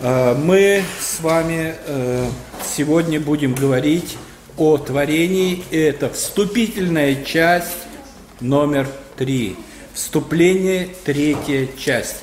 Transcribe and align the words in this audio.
Э, 0.00 0.34
мы 0.34 0.84
с 1.00 1.20
вами 1.20 1.74
э, 1.86 2.28
сегодня 2.64 3.18
будем 3.18 3.54
говорить 3.54 4.16
о 4.56 4.78
творении. 4.78 5.64
Это 5.72 6.08
вступительная 6.10 7.24
часть 7.24 7.66
номер 8.40 8.88
три. 9.16 9.56
Вступление, 9.94 10.88
третья 11.04 11.66
часть. 11.76 12.18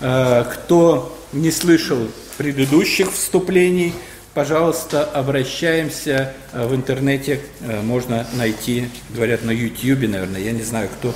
Э, 0.00 0.44
кто 0.50 1.14
не 1.32 1.50
слышал 1.50 1.98
предыдущих 2.38 3.12
вступлений, 3.12 3.92
пожалуйста, 4.32 5.04
обращаемся 5.04 6.32
в 6.54 6.74
интернете, 6.74 7.40
можно 7.82 8.26
найти, 8.32 8.88
говорят, 9.10 9.44
на 9.44 9.50
YouTube, 9.50 10.08
наверное, 10.08 10.40
я 10.40 10.52
не 10.52 10.62
знаю, 10.62 10.88
кто, 10.88 11.14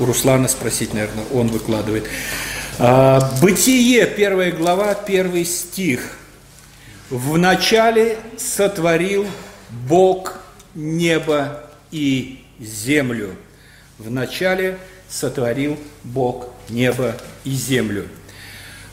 у 0.00 0.04
Руслана 0.04 0.46
спросить, 0.46 0.94
наверное, 0.94 1.24
он 1.34 1.48
выкладывает. 1.48 2.04
А, 2.80 3.32
Бытие, 3.42 4.06
первая 4.06 4.52
глава, 4.52 4.94
первый 4.94 5.44
стих. 5.44 6.16
В 7.10 7.36
начале 7.36 8.18
сотворил 8.36 9.26
Бог 9.68 10.38
небо 10.76 11.64
и 11.90 12.44
землю. 12.60 13.34
В 13.98 14.12
начале 14.12 14.78
сотворил 15.08 15.76
Бог 16.04 16.50
небо 16.68 17.16
и 17.42 17.50
землю. 17.50 18.06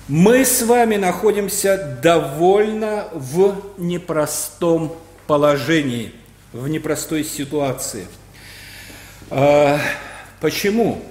Мы 0.08 0.46
с 0.46 0.64
вами 0.64 0.96
находимся 0.96 2.00
довольно 2.02 3.08
в 3.14 3.56
непростом 3.78 4.96
положении, 5.28 6.12
в 6.54 6.68
непростой 6.68 7.24
ситуации. 7.24 8.08
А, 9.30 9.80
почему? 10.42 11.04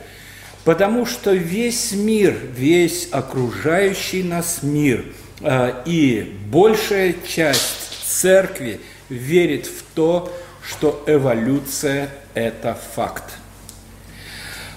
Потому 0.65 1.05
что 1.05 1.33
весь 1.33 1.93
мир, 1.93 2.35
весь 2.57 3.09
окружающий 3.11 4.23
нас 4.23 4.63
мир 4.63 5.05
а, 5.43 5.83
и 5.85 6.35
большая 6.51 7.15
часть 7.27 8.07
церкви 8.07 8.81
верит 9.11 9.67
в 9.67 9.83
то, 9.95 10.33
что 10.67 11.05
эволюция– 11.07 12.09
это 12.35 12.79
факт. 12.95 13.25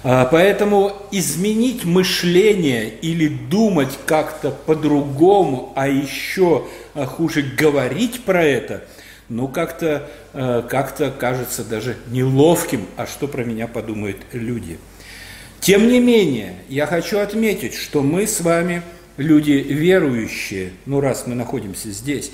А, 0.03 0.25
поэтому 0.25 0.91
изменить 1.11 1.85
мышление 1.85 2.89
или 2.89 3.29
думать 3.29 3.97
как-то 4.05 4.51
по-другому, 4.51 5.71
а 5.77 5.87
еще 5.87 6.65
а, 6.95 7.05
хуже 7.05 7.43
говорить 7.43 8.25
про 8.25 8.43
это, 8.43 8.83
ну 9.29 9.47
как-то 9.47 10.09
как 10.33 10.95
кажется 11.17 11.63
даже 11.63 11.97
неловким, 12.07 12.85
а 12.95 13.07
что 13.07 13.27
про 13.27 13.43
меня 13.43 13.67
подумают 13.67 14.17
люди– 14.33 14.79
тем 15.67 15.89
не 15.89 15.99
менее, 15.99 16.55
я 16.69 16.85
хочу 16.85 17.19
отметить, 17.19 17.73
что 17.73 18.01
мы 18.01 18.25
с 18.25 18.39
вами 18.39 18.83
люди 19.17 19.51
верующие, 19.51 20.71
ну 20.85 21.01
раз 21.01 21.27
мы 21.27 21.35
находимся 21.35 21.91
здесь, 21.91 22.31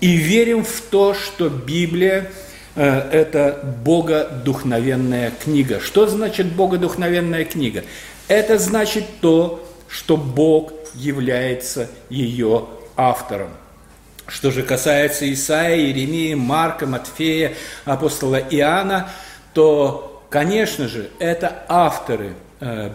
и 0.00 0.16
верим 0.16 0.64
в 0.64 0.80
то, 0.90 1.12
что 1.12 1.50
Библия 1.50 2.30
э,– 2.76 3.10
это 3.12 3.76
богодухновенная 3.84 5.30
книга. 5.44 5.78
Что 5.80 6.06
значит 6.06 6.54
богодухновенная 6.54 7.44
книга? 7.44 7.84
Это 8.28 8.58
значит 8.58 9.04
то, 9.20 9.62
что 9.86 10.16
Бог 10.16 10.72
является 10.94 11.90
ее 12.08 12.64
автором. 12.96 13.50
Что 14.26 14.50
же 14.50 14.62
касается 14.62 15.30
Исаия, 15.30 15.76
Иеремии, 15.76 16.32
Марка, 16.32 16.86
Матфея, 16.86 17.52
апостола 17.84 18.36
Иоанна, 18.36 19.10
то, 19.52 20.24
конечно 20.30 20.88
же, 20.88 21.10
это 21.18 21.62
авторы 21.68 22.32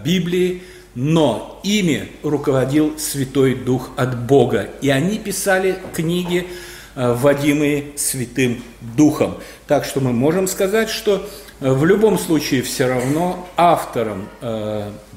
Библии, 0.04 0.62
но 0.94 1.60
ими 1.62 2.08
руководил 2.22 2.98
Святой 2.98 3.54
Дух 3.54 3.90
от 3.96 4.18
Бога. 4.26 4.70
И 4.80 4.88
они 4.88 5.18
писали 5.18 5.78
книги, 5.92 6.46
э, 6.94 7.12
вводимые 7.12 7.88
Святым 7.96 8.62
Духом. 8.96 9.36
Так 9.66 9.84
что 9.84 10.00
мы 10.00 10.12
можем 10.12 10.46
сказать, 10.48 10.88
что 10.88 11.28
э, 11.60 11.70
в 11.70 11.84
любом 11.84 12.18
случае 12.18 12.62
все 12.62 12.86
равно 12.86 13.48
автором 13.56 14.28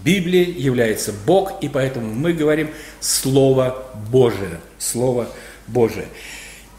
Библии 0.03 0.55
является 0.57 1.13
Бог, 1.25 1.61
и 1.61 1.69
поэтому 1.69 2.13
мы 2.13 2.33
говорим 2.33 2.69
Слово 2.99 3.85
Божие. 4.11 4.59
Слово 4.77 5.27
Божие. 5.67 6.07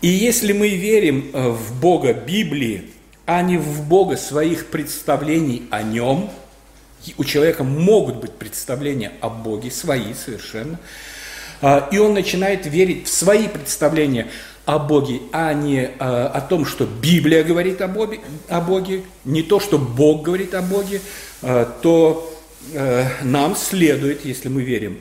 И 0.00 0.08
если 0.08 0.52
мы 0.54 0.68
верим 0.70 1.30
в 1.32 1.78
Бога 1.80 2.14
Библии, 2.14 2.90
а 3.26 3.42
не 3.42 3.58
в 3.58 3.86
Бога 3.86 4.16
своих 4.16 4.66
представлений 4.66 5.62
о 5.70 5.82
Нем– 5.82 6.30
у 7.16 7.24
человека 7.24 7.64
могут 7.64 8.16
быть 8.16 8.32
представления 8.32 9.12
о 9.20 9.28
Боге, 9.30 9.70
свои 9.70 10.14
совершенно, 10.14 10.78
а, 11.62 11.88
и 11.90 11.98
он 11.98 12.14
начинает 12.14 12.66
верить 12.66 13.06
в 13.06 13.12
свои 13.12 13.48
представления 13.48 14.28
о 14.66 14.78
Боге, 14.78 15.20
а 15.32 15.52
не 15.52 15.90
а, 15.98 16.28
о 16.28 16.40
том, 16.40 16.64
что 16.64 16.86
Библия 16.86 17.42
говорит 17.42 17.80
о 17.80 17.88
Боге, 17.88 18.20
о 18.48 18.60
Боге 18.60 19.02
не 19.24 19.42
то, 19.42 19.60
что 19.60 19.78
Бог 19.78 20.22
говорит 20.22 20.54
о 20.54 20.62
Боге, 20.62 21.00
а, 21.42 21.64
то 21.82 22.26
нам 23.22 23.56
следует, 23.56 24.26
если 24.26 24.50
мы 24.50 24.60
верим 24.60 25.00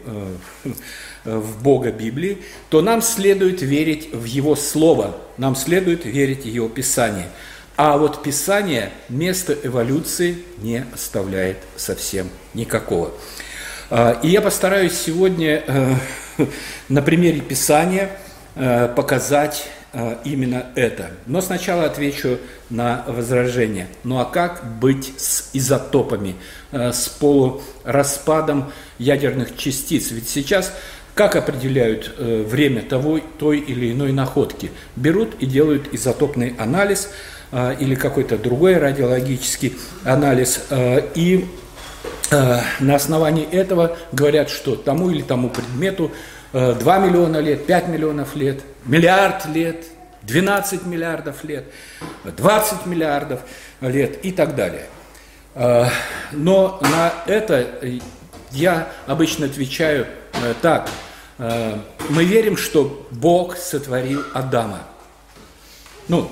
в 1.25 1.61
Бога 1.61 1.91
Библии, 1.91 2.37
то 2.69 2.81
нам 2.81 3.01
следует 3.01 3.61
верить 3.61 4.13
в 4.13 4.23
Его 4.23 4.55
Слово, 4.55 5.17
нам 5.37 5.57
следует 5.57 6.05
верить 6.05 6.43
в 6.43 6.47
Его 6.47 6.69
Писание– 6.69 7.27
а 7.81 7.97
вот 7.97 8.21
Писание 8.21 8.91
место 9.07 9.53
эволюции 9.63 10.39
не 10.57 10.83
оставляет 10.93 11.59
совсем 11.77 12.27
никакого. 12.53 13.11
А, 13.89 14.19
и 14.21 14.27
я 14.27 14.41
постараюсь 14.41 14.99
сегодня 14.99 15.63
э, 15.65 15.95
на 16.89 17.01
примере 17.01 17.39
Писания 17.39 18.09
э, 18.55 18.89
показать 18.93 19.69
э, 19.93 20.17
именно 20.25 20.65
это. 20.75 21.11
Но 21.25 21.39
сначала 21.39 21.85
отвечу 21.85 22.39
на 22.69 23.05
возражение. 23.07 23.87
Ну 24.03 24.19
а 24.19 24.25
как 24.25 24.77
быть 24.81 25.13
с 25.17 25.49
изотопами, 25.53 26.35
с 26.73 27.07
полураспадом 27.07 28.73
ядерных 28.97 29.55
частиц? 29.55 30.11
Ведь 30.11 30.27
сейчас 30.27 30.73
как 31.15 31.37
определяют 31.37 32.13
время 32.17 32.81
того, 32.81 33.21
той 33.37 33.59
или 33.59 33.93
иной 33.93 34.11
находки? 34.11 34.69
Берут 34.97 35.35
и 35.39 35.45
делают 35.45 35.93
изотопный 35.93 36.55
анализ– 36.57 37.07
или 37.51 37.95
какой-то 37.95 38.37
другой 38.37 38.77
радиологический 38.77 39.75
анализ. 40.03 40.65
А, 40.69 40.97
и 41.15 41.45
а, 42.31 42.61
на 42.79 42.95
основании 42.95 43.45
этого 43.45 43.97
говорят, 44.11 44.49
что 44.49 44.75
тому 44.75 45.09
или 45.09 45.21
тому 45.21 45.49
предмету 45.49 46.11
2 46.51 46.97
миллиона 46.99 47.37
лет, 47.37 47.65
5 47.67 47.87
миллионов 47.89 48.35
лет, 48.35 48.61
миллиард 48.85 49.45
лет, 49.47 49.85
12 50.23 50.85
миллиардов 50.85 51.43
лет, 51.43 51.65
20 52.23 52.85
миллиардов 52.87 53.41
лет 53.81 54.25
и 54.25 54.31
так 54.31 54.55
далее. 54.55 54.85
Но 56.31 56.79
на 56.81 57.13
это 57.27 57.67
я 58.51 58.89
обычно 59.05 59.45
отвечаю 59.45 60.07
э, 60.33 60.53
так. 60.61 60.89
Мы 61.37 62.25
верим, 62.25 62.57
что 62.57 63.07
Бог 63.11 63.55
сотворил 63.55 64.23
Адама. 64.33 64.81
Ну, 66.07 66.31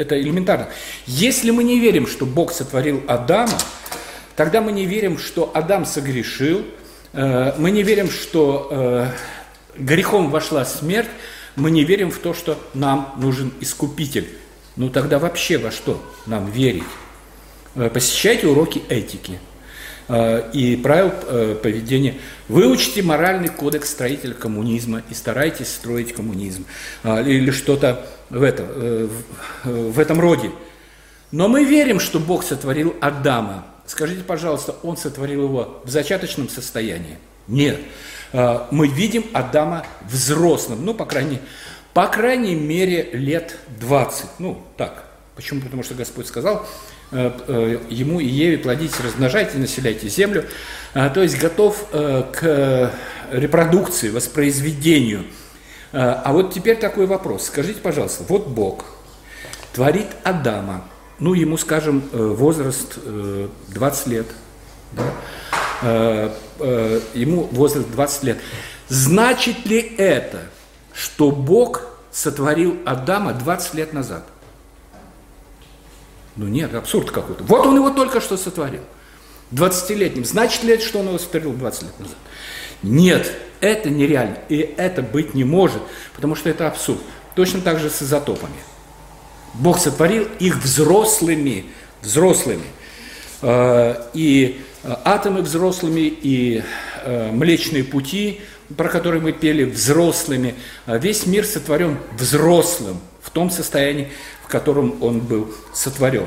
это 0.00 0.20
элементарно. 0.20 0.68
Если 1.06 1.50
мы 1.50 1.62
не 1.62 1.78
верим, 1.78 2.06
что 2.06 2.26
Бог 2.26 2.52
сотворил 2.52 3.02
Адама, 3.06 3.58
тогда 4.34 4.60
мы 4.60 4.72
не 4.72 4.86
верим, 4.86 5.18
что 5.18 5.50
Адам 5.54 5.84
согрешил, 5.84 6.64
э, 7.12 7.54
мы 7.58 7.70
не 7.70 7.82
верим, 7.82 8.10
что 8.10 8.68
э, 8.70 9.06
грехом 9.76 10.30
вошла 10.30 10.64
смерть, 10.64 11.10
мы 11.56 11.70
не 11.70 11.84
верим 11.84 12.10
в 12.10 12.18
то, 12.18 12.32
что 12.32 12.58
нам 12.74 13.14
нужен 13.18 13.52
искупитель. 13.60 14.28
Ну 14.76 14.88
тогда 14.88 15.18
вообще 15.18 15.58
во 15.58 15.70
что 15.70 16.02
нам 16.26 16.50
верить? 16.50 16.84
Э, 17.74 17.90
посещайте 17.92 18.46
уроки 18.46 18.82
этики– 18.88 19.38
и 20.52 20.76
правил 20.76 21.12
э, 21.26 21.56
поведения. 21.62 22.16
Выучите 22.48 23.02
моральный 23.02 23.48
кодекс 23.48 23.90
строителя 23.90 24.34
коммунизма 24.34 25.02
и 25.08 25.14
старайтесь 25.14 25.68
строить 25.68 26.12
коммунизм. 26.14 26.66
А, 27.04 27.20
или 27.20 27.50
что-то 27.52 28.04
в, 28.28 28.42
это, 28.42 28.66
э, 28.68 29.08
в 29.64 29.98
этом 29.98 30.18
роде. 30.20 30.50
Но 31.30 31.48
мы 31.48 31.64
верим, 31.64 32.00
что 32.00 32.18
Бог 32.18 32.42
сотворил 32.42 32.96
Адама. 33.00 33.66
Скажите, 33.86 34.24
пожалуйста, 34.24 34.74
Он 34.82 34.96
сотворил 34.96 35.44
его 35.44 35.80
в 35.84 35.90
зачаточном 35.90 36.48
состоянии? 36.48 37.18
Нет. 37.46 37.78
Мы 38.32 38.86
видим 38.86 39.24
Адама 39.32 39.84
взрослым, 40.08 40.84
ну, 40.84 40.94
по 40.94 41.04
крайней, 41.04 41.40
по 41.94 42.06
крайней 42.06 42.54
мере, 42.54 43.10
лет 43.12 43.56
20. 43.80 44.26
Ну, 44.38 44.62
так. 44.76 45.04
Почему? 45.34 45.60
Потому 45.60 45.82
что 45.82 45.94
Господь 45.94 46.28
сказал, 46.28 46.64
Э, 46.64 46.99
э, 46.99 46.99
ему 47.12 48.20
и 48.20 48.26
Еве 48.26 48.58
плодитесь, 48.58 49.00
размножайте, 49.00 49.58
населяйте 49.58 50.08
землю. 50.08 50.44
А, 50.94 51.08
то 51.08 51.22
есть 51.22 51.38
готов 51.38 51.86
э, 51.92 52.24
к 52.32 52.92
репродукции, 53.30 54.10
воспроизведению. 54.10 55.24
А 55.92 56.32
вот 56.32 56.54
теперь 56.54 56.76
такой 56.76 57.06
вопрос. 57.06 57.46
Скажите, 57.46 57.80
пожалуйста, 57.80 58.24
вот 58.28 58.46
Бог 58.46 58.84
творит 59.72 60.06
Адама, 60.22 60.84
ну, 61.18 61.34
ему, 61.34 61.56
скажем, 61.56 62.08
возраст 62.12 62.96
20 63.68 64.06
лет, 64.06 64.26
да? 64.92 66.30
ему 67.14 67.42
возраст 67.50 67.90
20 67.90 68.22
лет. 68.22 68.38
Значит 68.88 69.66
ли 69.66 69.80
это, 69.98 70.42
что 70.92 71.32
Бог 71.32 71.82
сотворил 72.12 72.76
Адама 72.84 73.32
20 73.32 73.74
лет 73.74 73.92
назад? 73.92 74.24
Ну 76.36 76.46
нет, 76.46 76.74
абсурд 76.74 77.10
какой-то. 77.10 77.44
Вот 77.44 77.66
он 77.66 77.76
его 77.76 77.90
только 77.90 78.20
что 78.20 78.36
сотворил. 78.36 78.82
20-летним. 79.52 80.24
Значит 80.24 80.62
ли 80.62 80.74
это, 80.74 80.84
что 80.84 81.00
он 81.00 81.08
его 81.08 81.18
сотворил 81.18 81.52
20 81.52 81.82
лет 81.82 82.00
назад? 82.00 82.16
Нет, 82.82 83.32
это 83.60 83.90
нереально. 83.90 84.38
И 84.48 84.56
это 84.76 85.02
быть 85.02 85.34
не 85.34 85.44
может, 85.44 85.82
потому 86.14 86.34
что 86.34 86.48
это 86.48 86.66
абсурд. 86.66 87.00
Точно 87.34 87.60
так 87.60 87.78
же 87.78 87.90
с 87.90 88.02
изотопами. 88.02 88.54
Бог 89.54 89.78
сотворил 89.78 90.28
их 90.38 90.56
взрослыми, 90.58 91.66
взрослыми. 92.02 92.64
Э, 93.42 93.94
и 94.14 94.60
э, 94.82 94.94
атомы 95.04 95.42
взрослыми, 95.42 96.00
и 96.00 96.62
э, 97.04 97.32
млечные 97.32 97.84
пути, 97.84 98.40
про 98.76 98.88
которые 98.88 99.20
мы 99.20 99.32
пели, 99.32 99.64
взрослыми. 99.64 100.54
Весь 100.86 101.26
мир 101.26 101.44
сотворен 101.44 101.98
взрослым, 102.16 103.00
в 103.30 103.32
том 103.32 103.50
состоянии, 103.50 104.08
в 104.44 104.48
котором 104.48 105.00
он 105.02 105.20
был 105.20 105.54
сотворен. 105.72 106.26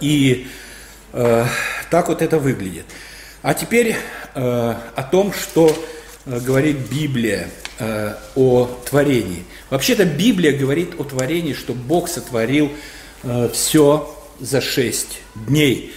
И 0.00 0.46
так 1.12 2.08
вот 2.08 2.20
это 2.20 2.38
выглядит. 2.38 2.84
А 3.42 3.54
теперь 3.54 3.96
о 4.34 5.02
том, 5.10 5.32
что 5.32 5.74
говорит 6.26 6.76
Библия 6.90 7.48
о 8.36 8.66
творении. 8.88 9.44
Вообще-то 9.70 10.04
Библия 10.04 10.52
говорит 10.56 11.00
о 11.00 11.04
творении, 11.04 11.54
что 11.54 11.72
Бог 11.72 12.08
сотворил 12.08 12.70
все 13.52 14.14
за 14.38 14.60
шесть 14.60 15.20
дней. 15.34 15.94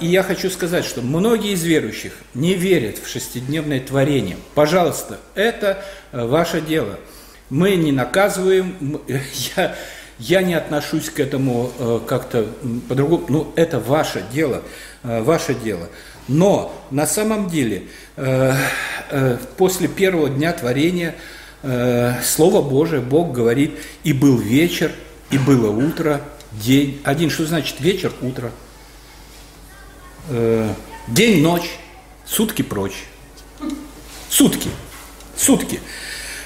И 0.00 0.06
я 0.06 0.22
хочу 0.22 0.50
сказать, 0.50 0.84
что 0.84 1.00
многие 1.00 1.52
из 1.52 1.64
верующих 1.64 2.12
не 2.34 2.54
верят 2.54 2.98
в 2.98 3.08
шестидневное 3.08 3.80
творение. 3.80 4.36
Пожалуйста, 4.54 5.18
это 5.34 5.82
э, 6.12 6.26
ваше 6.26 6.60
дело. 6.60 6.98
Мы 7.52 7.76
не 7.76 7.92
наказываем, 7.92 8.98
я, 9.56 9.76
я 10.18 10.42
не 10.42 10.54
отношусь 10.54 11.10
к 11.10 11.20
этому 11.20 11.70
э, 11.78 12.00
как-то 12.06 12.46
по-другому. 12.88 13.26
Ну, 13.28 13.52
это 13.56 13.78
ваше 13.78 14.24
дело, 14.32 14.62
э, 15.02 15.20
ваше 15.20 15.54
дело. 15.54 15.90
Но 16.28 16.74
на 16.90 17.06
самом 17.06 17.50
деле 17.50 17.82
после 19.56 19.88
первого 19.88 20.30
дня 20.30 20.52
творения 20.52 21.16
Слово 22.22 22.62
Божие, 22.62 23.00
Бог 23.00 23.32
говорит, 23.32 23.72
и 24.04 24.12
был 24.12 24.38
вечер, 24.38 24.92
и 25.32 25.38
было 25.38 25.68
утро, 25.68 26.20
день. 26.52 27.00
Один, 27.02 27.28
что 27.28 27.44
значит 27.44 27.80
вечер, 27.80 28.12
утро. 28.22 28.52
Э, 30.30 30.72
день, 31.08 31.42
ночь, 31.42 31.70
сутки 32.24 32.62
прочь. 32.62 33.04
Сутки. 34.30 34.70
Сутки. 35.36 35.80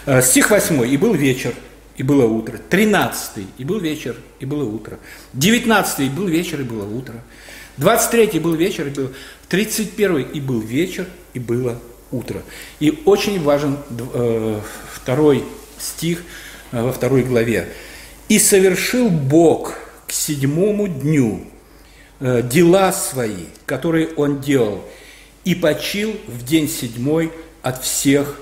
Э, 0.07 0.23
стих 0.23 0.51
8. 0.51 0.89
И 0.89 0.97
был 0.97 1.15
вечер, 1.15 1.53
и 1.97 2.05
было 2.05 2.27
утро. 2.27 2.59
13. 2.71 3.45
И 3.59 3.65
был 3.65 3.81
вечер, 3.81 4.17
и 4.39 4.47
было 4.47 4.63
утро. 4.63 4.99
19. 5.33 6.01
И 6.01 6.09
был 6.09 6.29
вечер, 6.29 6.61
и 6.61 6.65
было 6.65 6.85
утро. 6.87 7.15
23 7.79 8.39
был 8.39 8.55
вечер, 8.55 8.87
и 8.87 8.91
был 8.91 9.13
31 9.49 10.23
и 10.23 10.41
был 10.41 10.61
вечер, 10.61 11.07
и 11.35 11.41
было 11.41 11.79
утро. 12.13 12.43
И 12.79 13.03
очень 13.05 13.43
важен 13.43 13.79
э, 14.15 14.61
второй 14.95 15.45
стих 15.77 16.23
э, 16.71 16.83
во 16.83 16.93
второй 16.93 17.23
главе. 17.23 17.69
«И 18.29 18.39
совершил 18.39 19.11
Бог 19.11 19.75
к 20.07 20.13
седьмому 20.13 20.89
дню 20.89 21.45
дела 22.19 22.93
свои, 22.93 23.45
которые 23.67 24.09
он 24.17 24.41
делал, 24.41 24.83
и 25.45 25.55
почил 25.55 26.17
в 26.27 26.45
день 26.45 26.67
седьмой 26.67 27.31
от 27.61 27.85
всех 27.85 28.41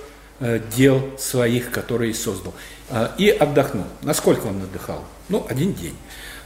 дел 0.75 1.11
своих, 1.19 1.71
которые 1.71 2.15
создал. 2.15 2.55
Э, 2.91 3.09
и 3.19 3.29
отдохнул. 3.29 3.87
Насколько 4.03 4.47
он 4.47 4.63
отдыхал? 4.63 5.05
Ну, 5.29 5.47
один 5.49 5.73
день. 5.75 5.97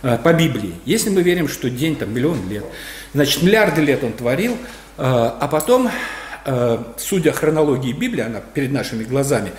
По 0.00 0.33
Библии. 0.33 0.75
Если 0.85 1.11
мы 1.11 1.23
верим, 1.23 1.49
что 1.49 1.69
день 1.69 1.97
там 1.97 2.15
миллион 2.15 2.49
лет, 2.49 2.65
значит, 3.15 3.43
миллиарды 3.43 3.81
лет 3.81 4.05
он 4.05 4.12
творил, 4.12 4.56
а 4.97 5.49
потом, 5.50 5.91
судя 6.97 7.33
хронологии 7.33 7.93
Библии, 7.93 8.23
она 8.23 8.39
перед 8.41 8.71
нашими 8.71 9.03
глазами, 9.03 9.50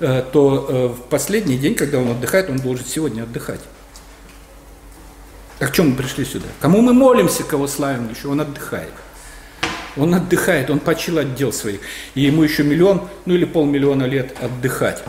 то 0.00 0.92
в 0.98 1.08
последний 1.08 1.56
день, 1.56 1.76
когда 1.76 2.00
он 2.00 2.10
отдыхает, 2.10 2.50
он 2.50 2.56
должен 2.56 2.84
сегодня 2.84 3.22
отдыхать. 3.22 3.60
А 5.60 5.66
к 5.68 5.72
чему 5.72 5.90
мы 5.90 5.96
пришли 5.96 6.24
сюда? 6.24 6.48
Кому 6.60 6.80
мы 6.80 6.92
молимся, 6.92 7.44
кого 7.44 7.68
славим 7.68 8.10
еще? 8.10 8.26
Он 8.26 8.40
отдыхает. 8.40 8.92
Он 9.96 10.14
отдыхает, 10.14 10.70
он 10.70 10.78
почил 10.78 11.18
от 11.18 11.34
дел 11.34 11.52
своих. 11.52 11.80
И 12.14 12.22
ему 12.22 12.42
еще 12.42 12.62
миллион, 12.62 13.08
ну 13.24 13.34
или 13.34 13.44
полмиллиона 13.44 14.04
лет 14.04 14.34
отдыхать. 14.40 15.02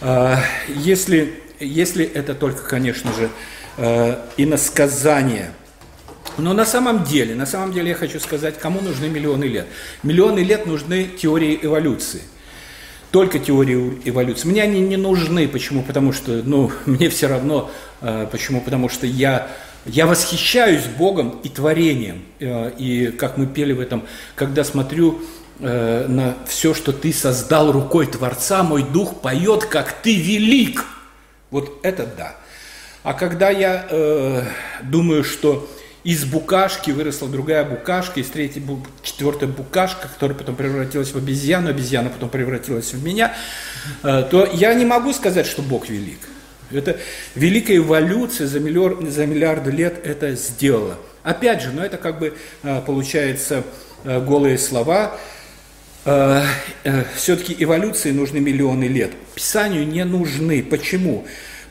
А, 0.00 0.40
если, 0.68 1.34
если 1.60 2.04
это 2.04 2.34
только, 2.34 2.62
конечно 2.62 3.12
же, 3.12 3.30
а, 3.76 4.26
иносказание. 4.36 5.52
Но 6.38 6.52
на 6.52 6.66
самом 6.66 7.04
деле, 7.04 7.34
на 7.34 7.46
самом 7.46 7.72
деле 7.72 7.90
я 7.90 7.94
хочу 7.94 8.20
сказать, 8.20 8.58
кому 8.58 8.80
нужны 8.80 9.08
миллионы 9.08 9.44
лет. 9.44 9.66
Миллионы 10.02 10.40
лет 10.40 10.66
нужны 10.66 11.04
теории 11.04 11.58
эволюции 11.62 12.22
только 13.16 13.38
теории 13.38 14.02
эволюции. 14.04 14.46
Мне 14.46 14.62
они 14.62 14.80
не 14.80 14.98
нужны. 14.98 15.48
Почему? 15.48 15.82
Потому 15.82 16.12
что, 16.12 16.42
ну, 16.44 16.70
мне 16.86 17.08
все 17.08 17.28
равно. 17.28 17.70
А, 18.02 18.26
почему? 18.26 18.60
Потому 18.60 18.90
что 18.90 19.06
я 19.06 19.48
я 19.86 20.06
восхищаюсь 20.06 20.84
Богом 20.84 21.40
и 21.42 21.48
творением. 21.48 22.24
Э, 22.40 22.70
и 22.76 23.08
как 23.08 23.36
мы 23.36 23.46
пели 23.46 23.72
в 23.72 23.80
этом, 23.80 24.04
когда 24.34 24.64
смотрю 24.64 25.22
э, 25.60 26.06
на 26.08 26.36
все, 26.46 26.74
что 26.74 26.92
ты 26.92 27.12
создал 27.12 27.72
рукой 27.72 28.06
Творца, 28.06 28.62
мой 28.62 28.82
дух 28.82 29.20
поет, 29.20 29.64
как 29.66 29.92
ты 30.02 30.16
велик. 30.16 30.84
Вот 31.50 31.80
это 31.82 32.06
да. 32.06 32.36
А 33.02 33.14
когда 33.14 33.50
я 33.50 33.86
э, 33.88 34.42
думаю, 34.82 35.22
что 35.22 35.68
из 36.02 36.24
букашки 36.24 36.92
выросла 36.92 37.28
другая 37.28 37.64
букашка, 37.64 38.20
из 38.20 38.28
третьей, 38.28 38.62
четвертая 39.02 39.48
букашка, 39.48 40.08
которая 40.08 40.36
потом 40.36 40.54
превратилась 40.54 41.12
в 41.12 41.16
обезьяну, 41.16 41.70
обезьяна 41.70 42.10
потом 42.10 42.28
превратилась 42.28 42.92
в 42.92 43.04
меня, 43.04 43.34
э, 44.02 44.24
то 44.30 44.48
я 44.52 44.72
не 44.74 44.84
могу 44.84 45.12
сказать, 45.12 45.46
что 45.46 45.62
Бог 45.62 45.88
велик. 45.88 46.18
Это 46.70 46.98
великая 47.34 47.76
эволюция 47.76 48.46
за, 48.46 48.60
миллиар, 48.60 48.96
за 49.06 49.26
миллиарды 49.26 49.70
лет 49.70 50.00
это 50.04 50.34
сделала. 50.34 50.98
Опять 51.22 51.62
же, 51.62 51.72
но 51.72 51.84
это 51.84 51.96
как 51.96 52.18
бы 52.18 52.34
а, 52.62 52.80
получается 52.80 53.64
а, 54.04 54.20
голые 54.20 54.58
слова. 54.58 55.16
А, 56.04 56.44
Все-таки 57.16 57.56
эволюции 57.58 58.10
нужны 58.10 58.38
миллионы 58.40 58.84
лет. 58.84 59.12
Писанию 59.34 59.86
не 59.86 60.04
нужны. 60.04 60.62
Почему? 60.62 61.26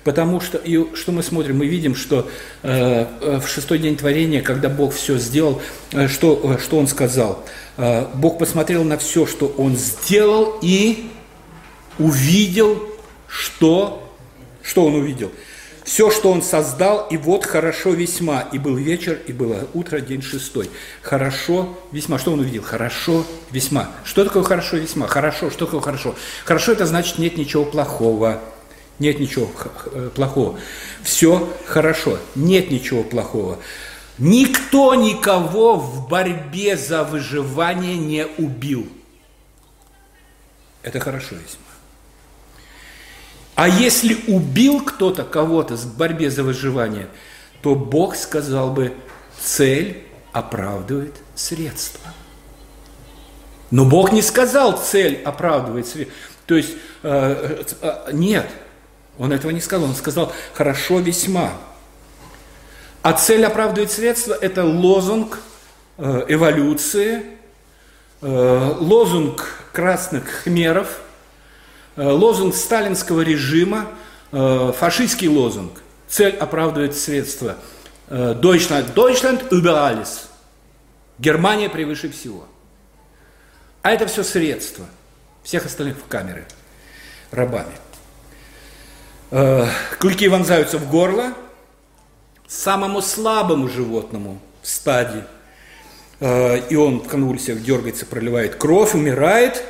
Потому 0.06 0.40
что, 0.40 0.60
и 0.60 0.96
что 0.96 1.12
мы 1.12 1.24
смотрим, 1.24 1.58
мы 1.58 1.66
видим, 1.66 1.96
что 1.96 2.30
э, 2.62 3.40
в 3.40 3.48
шестой 3.48 3.80
день 3.80 3.98
творения, 3.98 4.44
когда 4.44 4.70
Бог 4.70 4.94
все 4.94 5.18
сделал, 5.18 5.64
э, 5.94 6.08
что, 6.08 6.60
что 6.64 6.78
Он 6.78 6.88
сказал? 6.88 7.44
Э, 7.78 8.06
Бог 8.14 8.38
посмотрел 8.38 8.84
на 8.84 9.00
все, 9.00 9.25
что 9.25 9.48
Он 9.58 9.75
сделал, 9.75 10.60
и 10.62 11.10
увидел, 11.98 12.88
что 13.28 14.05
что 14.65 14.86
он 14.86 14.95
увидел? 14.95 15.31
Все, 15.84 16.10
что 16.10 16.31
он 16.31 16.41
создал, 16.41 17.07
и 17.12 17.17
вот 17.17 17.45
хорошо 17.45 17.91
весьма. 17.91 18.41
И 18.51 18.57
был 18.57 18.75
вечер, 18.75 19.19
и 19.27 19.31
было 19.31 19.67
утро, 19.75 20.00
день 20.00 20.24
шестой. 20.24 20.72
Хорошо 21.03 21.77
весьма. 21.91 22.17
Что 22.17 22.34
он 22.34 22.39
увидел? 22.39 22.63
Хорошо 22.63 23.24
весьма. 23.51 23.91
Что 24.03 24.25
такое 24.25 24.41
хорошо 24.41 24.77
весьма? 24.77 25.05
Хорошо. 25.05 25.51
Что 25.51 25.65
такое 25.65 25.81
хорошо? 25.81 26.15
Хорошо 26.43 26.72
это 26.72 26.88
значит 26.88 27.19
нет 27.19 27.38
ничего 27.38 27.65
плохого. 27.65 28.41
Нет 28.98 29.19
ничего 29.19 29.51
э, 29.91 30.10
плохого. 30.15 30.60
Все 31.03 31.48
хорошо. 31.67 32.17
Нет 32.34 32.72
ничего 32.72 33.03
плохого. 33.03 33.60
Никто 34.17 34.95
никого 34.95 35.75
в 35.75 36.07
борьбе 36.07 36.77
за 36.77 37.03
выживание 37.03 37.98
не 37.98 38.25
убил. 38.25 38.88
Это 40.81 41.00
хорошо 41.00 41.36
весьма. 41.36 41.64
А 43.56 43.70
если 43.70 44.18
убил 44.28 44.82
кто-то 44.82 45.24
кого-то 45.24 45.78
в 45.78 45.96
борьбе 45.96 46.30
за 46.30 46.44
выживание, 46.44 47.08
то 47.62 47.74
Бог 47.74 48.16
сказал 48.16 48.72
бы, 48.72 48.94
цель 49.40 50.04
оправдывает 50.34 51.16
средства. 51.36 52.14
Но 53.72 53.86
Бог 53.86 54.12
не 54.12 54.22
сказал, 54.22 54.78
цель 54.78 55.22
оправдывает 55.24 55.88
средства. 55.88 56.16
То 56.46 56.56
есть, 56.56 56.74
э, 57.04 57.64
э, 57.82 58.10
нет, 58.12 58.48
Он 59.18 59.32
этого 59.32 59.52
не 59.52 59.62
сказал. 59.62 59.86
Он 59.88 59.96
сказал, 59.96 60.34
хорошо 60.54 61.00
весьма. 61.00 61.54
А 63.02 63.14
цель 63.14 63.46
оправдывает 63.46 63.90
средства– 63.90 64.38
это 64.42 64.66
лозунг 64.66 65.40
э, 65.98 66.26
эволюции, 66.28 67.24
э, 68.22 68.76
лозунг 68.80 69.48
красных 69.72 70.44
хмеров– 70.44 71.00
Э, 71.08 71.14
лозунг 72.04 72.56
сталинского 72.56 73.22
режима, 73.22 73.88
э, 74.32 74.74
фашистский 74.78 75.28
лозунг. 75.28 75.82
Цель 76.08 76.36
оправдывает 76.36 76.96
средства. 76.96 77.56
Э, 78.08 78.34
Deutschland, 78.40 78.94
Deutschland 78.94 79.50
über 79.50 79.75
alles. 79.75 80.28
Германия 81.18 81.70
превыше 81.70 82.10
всего. 82.10 82.46
А 83.82 83.92
это 83.92 84.08
все 84.08 84.24
средства. 84.24 84.86
всех 85.46 85.66
остальных 85.66 85.98
в 85.98 86.08
камеры 86.08 86.46
рабами. 87.32 87.72
Э, 89.32 89.68
клыки 90.00 90.28
вонзаются 90.28 90.78
в 90.80 90.90
горло 90.90 91.34
самому 92.48 93.02
слабому 93.02 93.70
животному 93.70 94.42
в 94.62 94.68
стаде. 94.68 95.25
Э, 96.20 96.68
и 96.68 96.75
он 96.75 97.02
в 97.02 97.08
конвульсиях 97.08 97.62
дергается, 97.62 98.06
проливает 98.06 98.56
кровь, 98.56 98.96
умирает. 98.96 99.64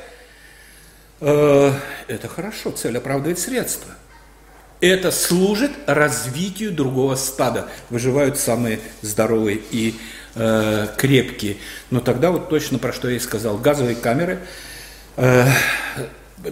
Э, 1.22 1.72
это 2.08 2.28
хорошо, 2.28 2.72
цель 2.72 2.98
оправдывает 2.98 3.40
средства. 3.40 3.94
Это 4.82 5.12
служит 5.12 5.72
развитию 5.88 6.72
другого 6.72 7.16
стада. 7.16 7.68
Выживают 7.90 8.38
самые 8.38 8.80
здоровые 9.02 9.62
и 9.72 9.96
э, 10.36 10.88
крепкие. 10.98 11.58
Но 11.90 12.00
тогда 12.02 12.32
вот 12.32 12.50
точно 12.50 12.78
про 12.78 12.94
что 12.94 13.10
я 13.10 13.16
и 13.16 13.20
сказал. 13.20 13.58
Газовые 13.58 13.96
камеры 13.96 14.40
э, 15.16 15.48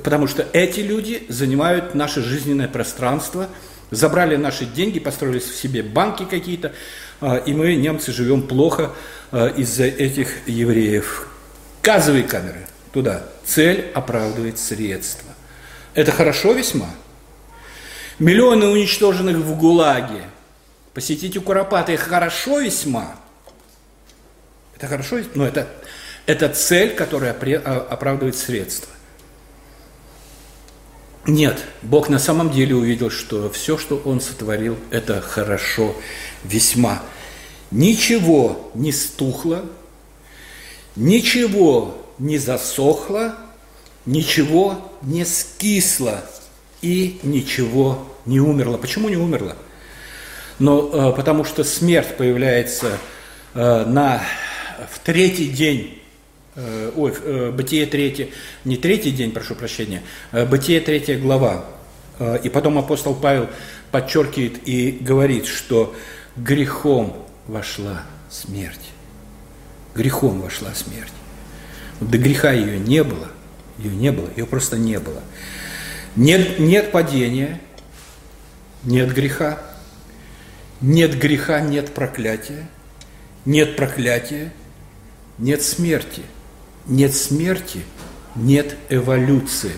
потому 0.04 0.28
что 0.28 0.48
эти 0.54 0.80
люди 0.80 1.26
занимают 1.30 1.96
наше 1.96 2.22
жизненное 2.22 2.68
пространство, 2.68 3.50
забрали 3.92 4.36
наши 4.36 4.66
деньги, 4.66 5.00
построили 5.00 5.40
в 5.40 5.44
себе 5.44 5.84
банки 5.84 6.26
какие-то, 6.26 6.74
а, 7.22 7.38
и 7.38 7.54
мы, 7.54 7.76
немцы, 7.76 8.12
живем 8.12 8.44
плохо 8.44 8.92
а, 9.32 9.48
из-за 9.48 9.84
этих 9.86 10.48
евреев. 10.48 11.28
Газовые 11.84 12.24
камеры 12.24 12.68
туда. 12.92 13.24
Цель 13.46 13.92
оправдывает 13.94 14.60
средства. 14.60 15.32
Это 15.94 16.12
хорошо 16.12 16.54
весьма. 16.54 16.90
Миллионы 18.20 18.68
уничтоженных 18.68 19.38
в 19.38 19.58
ГУЛАГе. 19.58 20.24
Посетить 20.94 21.42
Куропаты 21.44 21.98
хорошо 21.98 22.60
весьма. 22.60 23.16
Это 24.76 24.88
хорошо, 24.88 25.20
но 25.34 25.46
это, 25.46 25.68
это 26.26 26.50
цель, 26.50 26.94
которая 26.96 27.34
а, 27.34 27.88
оправдывает 27.90 28.36
средства. 28.36 28.90
Нет, 31.26 31.64
Бог 31.82 32.10
на 32.10 32.20
самом 32.20 32.52
деле 32.52 32.76
увидел, 32.76 33.10
что 33.10 33.50
все, 33.50 33.78
что 33.78 34.02
Он 34.04 34.20
сотворил, 34.20 34.78
это 34.92 35.22
хорошо, 35.22 35.96
весьма. 36.44 37.02
Ничего 37.72 38.70
не 38.74 38.92
стухло, 38.92 39.66
ничего 40.96 42.03
не 42.24 42.38
засохло, 42.38 43.36
ничего 44.06 44.92
не 45.02 45.26
скисло 45.26 46.24
и 46.82 47.20
ничего 47.22 48.08
не 48.26 48.40
умерло. 48.40 48.78
Почему 48.78 49.10
не 49.10 49.18
умерло? 49.18 49.58
Но 50.58 50.90
э, 51.12 51.16
потому 51.16 51.44
что 51.44 51.66
смерть 51.66 52.16
появляется 52.16 52.98
э, 53.54 53.86
на, 53.86 54.22
в 54.90 55.00
третий 55.00 55.48
день 55.48 56.00
Э, 56.56 56.92
ой, 56.96 57.52
Бытие 57.52 57.88
3, 57.88 58.32
не 58.66 58.78
третий 58.78 59.10
день, 59.10 59.32
прошу 59.32 59.56
прощения, 59.56 60.04
Бытие 60.32 60.82
3 60.82 61.16
глава. 61.16 61.66
И 62.44 62.50
потом 62.50 62.78
апостол 62.78 63.16
Павел 63.16 63.50
подчеркивает 63.90 64.68
и 64.68 64.92
говорит, 64.92 65.48
что 65.48 65.96
грехом 66.36 67.18
вошла 67.48 68.04
смерть. 68.30 68.92
Грехом 69.96 70.42
вошла 70.42 70.76
смерть. 70.76 71.12
До 72.00 72.18
греха 72.18 72.52
ее 72.52 72.80
не 72.80 73.04
было, 73.04 73.30
ее 73.78 73.96
не 73.96 74.12
было, 74.12 74.30
ее 74.36 74.46
просто 74.46 74.78
не 74.78 75.00
было. 75.00 75.22
Нет, 76.16 76.60
нет 76.60 76.92
падения, 76.92 77.60
нет 78.84 79.14
греха, 79.14 79.62
нет 80.82 81.18
греха, 81.18 81.62
нет 81.62 81.94
проклятия, 81.94 82.68
нет 83.46 83.76
проклятия, 83.76 84.54
нет 85.38 85.62
смерти– 85.62 86.22
нет 86.88 87.16
смерти, 87.16 87.82
нет 88.36 88.76
эволюции. 88.90 89.72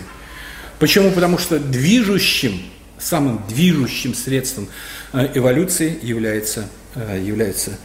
Почему? 0.78 1.10
Потому 1.10 1.38
что 1.38 1.58
движущим, 1.58 2.60
самым 2.98 3.42
движущим 3.48 4.14
средством 4.14 4.68
э, 5.12 5.30
эволюции 5.34 5.98
является, 6.02 6.68
э, 6.94 7.22
является 7.24 7.78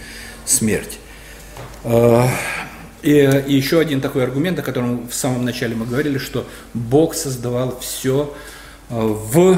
смерть. 0.45 0.97
Э, 3.03 3.43
и, 3.47 3.53
и 3.53 3.55
еще 3.55 3.79
один 3.79 4.01
такой 4.01 4.23
аргумент, 4.23 4.59
о 4.59 4.61
котором 4.61 5.07
в 5.07 5.13
самом 5.13 5.45
начале 5.45 5.75
мы 5.75 5.85
говорили, 5.85 6.17
что 6.17 6.45
Бог 6.73 7.13
создавал 7.15 7.79
все 7.79 8.33
в 8.89 9.57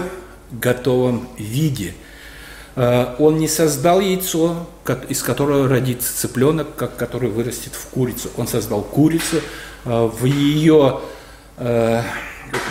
готовом 0.51 1.27
виде. 1.39 1.95
Он 2.75 3.37
не 3.37 3.47
создал 3.47 3.99
яйцо, 3.99 4.67
из 5.09 5.21
которого 5.21 5.67
родится 5.67 6.15
цыпленок, 6.15 6.75
который 6.75 7.29
вырастет 7.29 7.73
в 7.73 7.87
курицу. 7.87 8.29
Он 8.35 8.47
создал 8.47 8.81
курицу 8.81 9.37
э, 9.85 10.09
в 10.11 10.25
ее 10.25 11.01
э, 11.57 12.01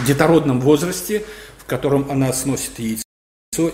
детородном 0.07 0.61
возрасте, 0.61 1.25
в 1.59 1.65
котором 1.65 2.11
она 2.11 2.33
сносит 2.33 2.79
яйцо, 2.79 3.05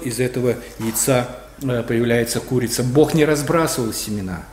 из 0.03 0.21
этого 0.21 0.57
яйца 0.79 1.29
э, 1.63 1.83
появляется 1.83 2.41
курица. 2.41 2.83
Бог 2.83 3.15
не 3.15 3.25
разбрасывал 3.25 3.93
семена. 3.93 4.45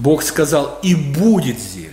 Бог 0.00 0.22
сказал, 0.22 0.78
и 0.82 0.94
будет 0.94 1.58
зелень. 1.58 1.90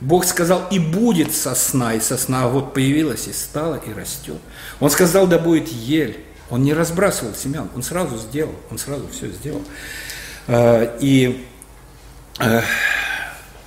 Бог 0.00 0.24
сказал, 0.24 0.66
и 0.70 0.78
будет 0.78 1.34
сосна, 1.34 1.92
и 1.94 2.00
сосна 2.00 2.48
вот 2.48 2.72
появилась, 2.72 3.28
и 3.28 3.32
стала, 3.34 3.74
и 3.74 3.92
растет. 3.92 4.38
Он 4.80 4.88
сказал, 4.88 5.26
да 5.26 5.38
будет 5.38 5.68
ель. 5.68 6.18
Он 6.48 6.62
не 6.62 6.72
разбрасывал 6.72 7.34
семян, 7.34 7.68
он 7.76 7.82
сразу 7.82 8.16
сделал, 8.16 8.54
он 8.70 8.78
сразу 8.78 9.06
все 9.08 9.28
сделал. 9.28 9.62
А, 10.48 10.96
и 10.98 11.46
э, 12.40 12.62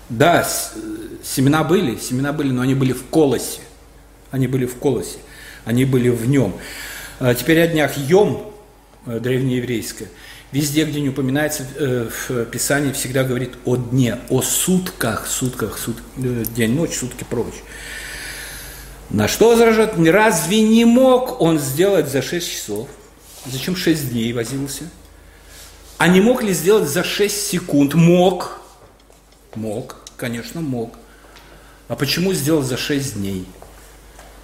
да, 0.10 0.46
семена 1.24 1.64
были, 1.64 1.98
семена 1.98 2.34
были, 2.34 2.52
но 2.52 2.62
они 2.62 2.74
были 2.74 2.92
в 2.92 3.06
колосе. 3.06 3.62
Они 4.32 4.48
были 4.48 4.66
в 4.66 4.76
колосе, 4.78 5.20
они 5.64 5.86
были 5.86 6.10
в 6.10 6.28
нем. 6.28 6.56
А 7.20 7.36
теперь 7.36 7.62
о 7.62 7.68
днях 7.68 7.98
Йом, 7.98 8.52
э, 9.06 9.20
древнееврейское, 9.20 10.10
везде, 10.54 10.86
где 10.86 11.02
не 11.02 11.10
упоминается 11.10 11.66
э, 11.76 12.08
в 12.10 12.46
Писании, 12.46 12.94
всегда 12.94 13.24
говорит 13.24 13.56
о 13.66 13.76
дне, 13.76 14.20
о 14.30 14.42
сутках, 14.42 15.26
сутках, 15.28 15.80
сут, 15.80 15.98
день, 16.16 16.76
ночь, 16.76 16.96
сутки, 16.96 17.26
прочь. 17.28 17.64
На 19.10 19.28
что 19.28 19.50
возражают? 19.50 19.96
Разве 19.98 20.62
не 20.62 20.86
мог 20.86 21.42
он 21.42 21.60
сделать 21.60 22.10
за 22.10 22.22
6 22.22 22.52
часов? 22.52 22.88
Зачем 23.46 23.76
6 23.76 24.12
дней 24.12 24.32
возился? 24.32 24.90
А 25.98 26.08
не 26.08 26.22
мог 26.22 26.44
ли 26.44 26.54
сделать 26.54 26.88
за 26.88 27.04
6 27.04 27.48
секунд? 27.48 27.96
Мог. 27.96 28.60
Мог, 29.56 29.98
конечно, 30.18 30.62
мог. 30.62 30.96
А 31.88 31.96
почему 31.96 32.34
сделал 32.34 32.62
за 32.62 32.78
6 32.78 33.16
дней? 33.16 33.46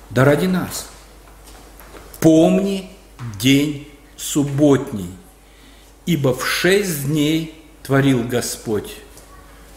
Да 0.09 0.25
ради 0.25 0.47
нас. 0.47 0.89
Помни 2.19 2.89
день 3.39 3.87
субботний, 4.17 5.09
ибо 6.09 6.33
в 6.33 6.43
шесть 6.43 7.05
дней 7.05 7.53
творил 7.83 8.23
Господь 8.23 8.95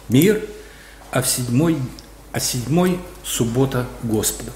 мир, 0.09 0.41
а 1.11 1.21
в 1.21 1.29
седьмой, 1.29 1.77
а 2.33 2.41
седьмой 2.41 2.99
суббота 3.23 3.87
Господа. 4.03 4.51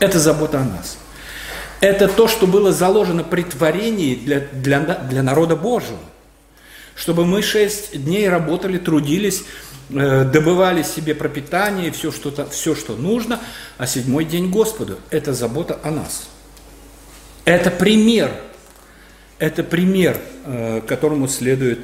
Это 0.00 0.18
забота 0.18 0.60
о 0.60 0.64
нас. 0.64 0.98
Это 1.80 2.08
то, 2.08 2.28
что 2.28 2.46
было 2.46 2.74
заложено 2.74 3.24
при 3.24 3.42
творении 3.42 4.16
для, 4.16 4.40
для, 4.40 4.80
для 4.80 5.22
народа 5.22 5.56
Божьего. 5.56 5.98
Чтобы 6.94 7.24
мы 7.24 7.40
шесть 7.40 8.04
дней 8.04 8.28
работали, 8.28 8.76
трудились, 8.76 9.44
э, 9.88 10.24
добывали 10.24 10.82
себе 10.82 11.14
пропитание, 11.14 11.90
все 11.90 12.12
что, 12.12 12.28
-то, 12.28 12.50
все, 12.50 12.74
что 12.74 12.96
нужно, 12.96 13.40
а 13.78 13.86
седьмой 13.86 14.26
день 14.26 14.50
Господу. 14.50 14.98
Это 15.08 15.32
забота 15.32 15.78
о 15.82 15.90
нас. 15.90 16.28
Это 17.46 17.70
пример. 17.70 18.30
Это 19.38 19.62
пример, 19.62 20.18
э, 20.44 20.80
которому 20.86 21.28
следует, 21.28 21.80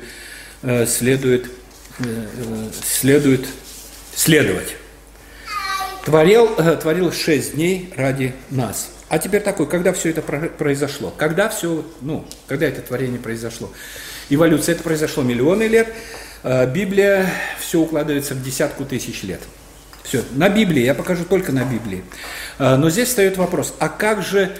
э, 0.62 0.86
следует, 0.86 1.50
следует 2.82 3.46
следовать 4.14 4.76
творил, 6.04 6.54
э, 6.58 6.76
творил 6.76 7.12
шесть 7.12 7.54
дней 7.54 7.92
ради 7.96 8.34
нас. 8.50 8.90
А 9.08 9.18
теперь 9.18 9.42
такой, 9.42 9.68
когда 9.68 9.92
все 9.92 10.10
это 10.10 10.22
произошло? 10.22 11.12
Когда 11.16 11.48
все, 11.48 11.84
ну, 12.00 12.24
когда 12.46 12.66
это 12.66 12.82
творение 12.82 13.18
произошло? 13.18 13.70
Эволюция, 14.28 14.74
это 14.74 14.82
произошло 14.82 15.22
миллионы 15.22 15.64
лет. 15.64 15.88
Э, 16.42 16.70
Библия 16.70 17.30
все 17.60 17.80
укладывается 17.80 18.34
в 18.34 18.42
десятку 18.42 18.84
тысяч 18.84 19.22
лет. 19.22 19.40
Все, 20.02 20.22
на 20.32 20.48
Библии, 20.48 20.82
я 20.82 20.94
покажу 20.94 21.24
только 21.24 21.52
на 21.52 21.64
Библии. 21.64 22.04
Э, 22.58 22.76
но 22.76 22.90
здесь 22.90 23.08
встает 23.08 23.36
вопрос, 23.36 23.74
а 23.78 23.88
как 23.88 24.22
же 24.22 24.54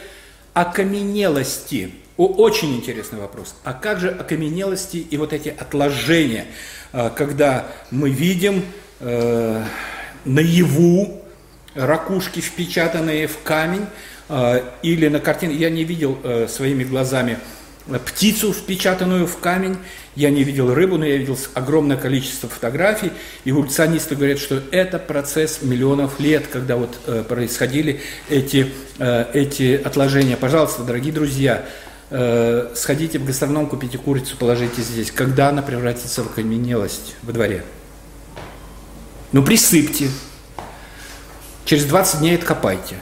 окаменелости? 0.54 1.92
О, 2.16 2.26
очень 2.26 2.76
интересный 2.76 3.18
вопрос. 3.18 3.56
А 3.64 3.72
как 3.72 3.98
же 3.98 4.08
окаменелости 4.08 4.98
и 4.98 5.16
вот 5.16 5.32
эти 5.32 5.48
отложения, 5.48 6.46
когда 6.92 7.66
мы 7.90 8.10
видим 8.10 8.64
э, 9.00 9.64
наяву 10.24 11.20
ракушки, 11.74 12.40
впечатанные 12.40 13.26
в 13.26 13.42
камень, 13.42 13.86
э, 14.28 14.62
или 14.82 15.08
на 15.08 15.20
картине, 15.20 15.54
я 15.54 15.70
не 15.70 15.84
видел 15.84 16.18
э, 16.22 16.46
своими 16.48 16.84
глазами 16.84 17.38
птицу, 18.06 18.52
впечатанную 18.52 19.26
в 19.26 19.38
камень, 19.38 19.76
я 20.16 20.30
не 20.30 20.42
видел 20.42 20.72
рыбу, 20.72 20.96
но 20.96 21.04
я 21.04 21.18
видел 21.18 21.36
огромное 21.52 21.96
количество 21.96 22.48
фотографий. 22.48 23.10
Эволюционисты 23.44 24.14
говорят, 24.14 24.38
что 24.38 24.62
это 24.70 24.98
процесс 24.98 25.60
миллионов 25.60 26.18
лет, 26.18 26.46
когда 26.46 26.76
вот 26.76 26.96
э, 27.06 27.24
происходили 27.28 28.00
эти, 28.30 28.72
э, 28.98 29.26
эти 29.34 29.74
отложения. 29.74 30.36
Пожалуйста, 30.36 30.82
дорогие 30.82 31.12
друзья, 31.12 31.66
э, 32.10 32.72
сходите 32.74 33.18
в 33.18 33.24
гастроном, 33.24 33.66
купите 33.66 33.98
курицу, 33.98 34.36
положите 34.36 34.82
здесь. 34.82 35.10
Когда 35.10 35.48
она 35.48 35.62
превратится 35.62 36.22
в 36.22 36.26
окаменелость 36.26 37.16
во 37.22 37.32
дворе? 37.32 37.64
Ну, 39.32 39.44
присыпьте. 39.44 40.08
Через 41.64 41.84
20 41.86 42.20
дней 42.20 42.36
откопайте. 42.36 42.96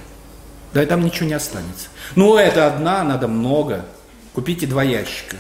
Да 0.73 0.83
и 0.83 0.87
там 0.87 1.05
ничего 1.05 1.27
не 1.27 1.35
останется. 1.35 1.89
Ну, 2.17 2.37
это 2.37 2.67
одна, 2.67 3.03
надо 3.03 3.29
много. 3.29 3.85
Купите 4.33 4.67
два 4.67 4.83
ящика. 4.83 5.37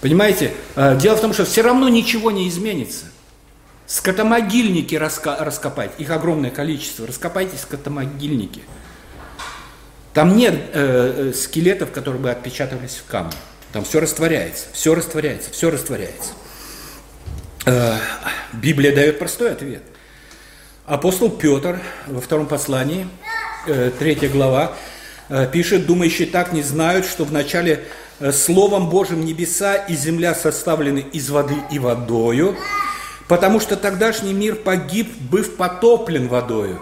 Понимаете? 0.00 0.52
Э, 0.76 0.96
дело 0.98 1.16
в 1.16 1.20
том, 1.20 1.32
что 1.32 1.44
все 1.44 1.62
равно 1.62 1.88
ничего 1.88 2.30
не 2.30 2.48
изменится. 2.48 3.06
Скотомогильники 3.86 4.94
раска 4.94 5.36
раскопать, 5.40 5.92
их 5.98 6.10
огромное 6.10 6.50
количество. 6.50 7.06
Раскопайте 7.06 7.56
скотомогильники. 7.56 8.62
Там 10.12 10.36
нет 10.36 10.54
э, 10.72 11.30
э, 11.30 11.32
скелетов, 11.34 11.92
которые 11.92 12.20
бы 12.20 12.30
отпечатывались 12.30 12.96
в 12.96 13.10
камне. 13.10 13.32
Там 13.72 13.84
все 13.84 14.00
растворяется, 14.00 14.66
все 14.72 14.94
растворяется, 14.94 15.50
все 15.52 15.70
растворяется. 15.70 16.32
Э, 17.66 17.96
Библия 18.52 18.94
дает 18.94 19.18
простой 19.18 19.52
ответ. 19.52 19.82
Апостол 20.86 21.30
Петр 21.30 21.80
во 22.06 22.20
втором 22.20 22.46
послании, 22.46 23.06
э, 23.66 23.92
третья 23.98 24.28
глава, 24.28 24.72
э, 25.28 25.46
пишет, 25.50 25.86
думающие 25.86 26.26
так 26.26 26.52
не 26.52 26.62
знают, 26.62 27.06
что 27.06 27.24
в 27.24 27.32
начале 27.32 27.84
Э, 28.20 28.32
Словом 28.32 28.90
Божьим 28.90 29.24
небеса 29.24 29.76
и 29.76 29.96
земля 29.96 30.34
составлены 30.34 30.98
из 30.98 31.30
воды 31.30 31.54
и 31.70 31.78
водою, 31.78 32.54
потому 33.28 33.60
что 33.60 33.76
тогдашний 33.76 34.34
мир 34.34 34.56
погиб, 34.56 35.10
быв 35.18 35.56
потоплен 35.56 36.28
водою. 36.28 36.80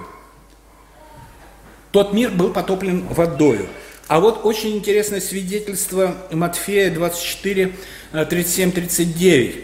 Тот 1.93 2.13
мир 2.13 2.31
был 2.31 2.53
потоплен 2.53 3.07
водою. 3.09 3.67
А 4.07 4.21
вот 4.21 4.45
очень 4.45 4.77
интересное 4.77 5.21
свидетельство 5.21 6.15
Матфея 6.31 6.91
24, 6.91 7.73
37, 8.13 8.73
39. 8.73 9.57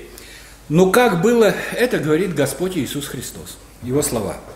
Ну 0.69 0.90
как 0.90 1.23
было, 1.23 1.54
это 1.76 1.99
говорит 1.99 2.35
Господь 2.35 2.76
Иисус 2.76 3.07
Христос, 3.07 3.59
Его 3.83 4.02
слова– 4.02 4.37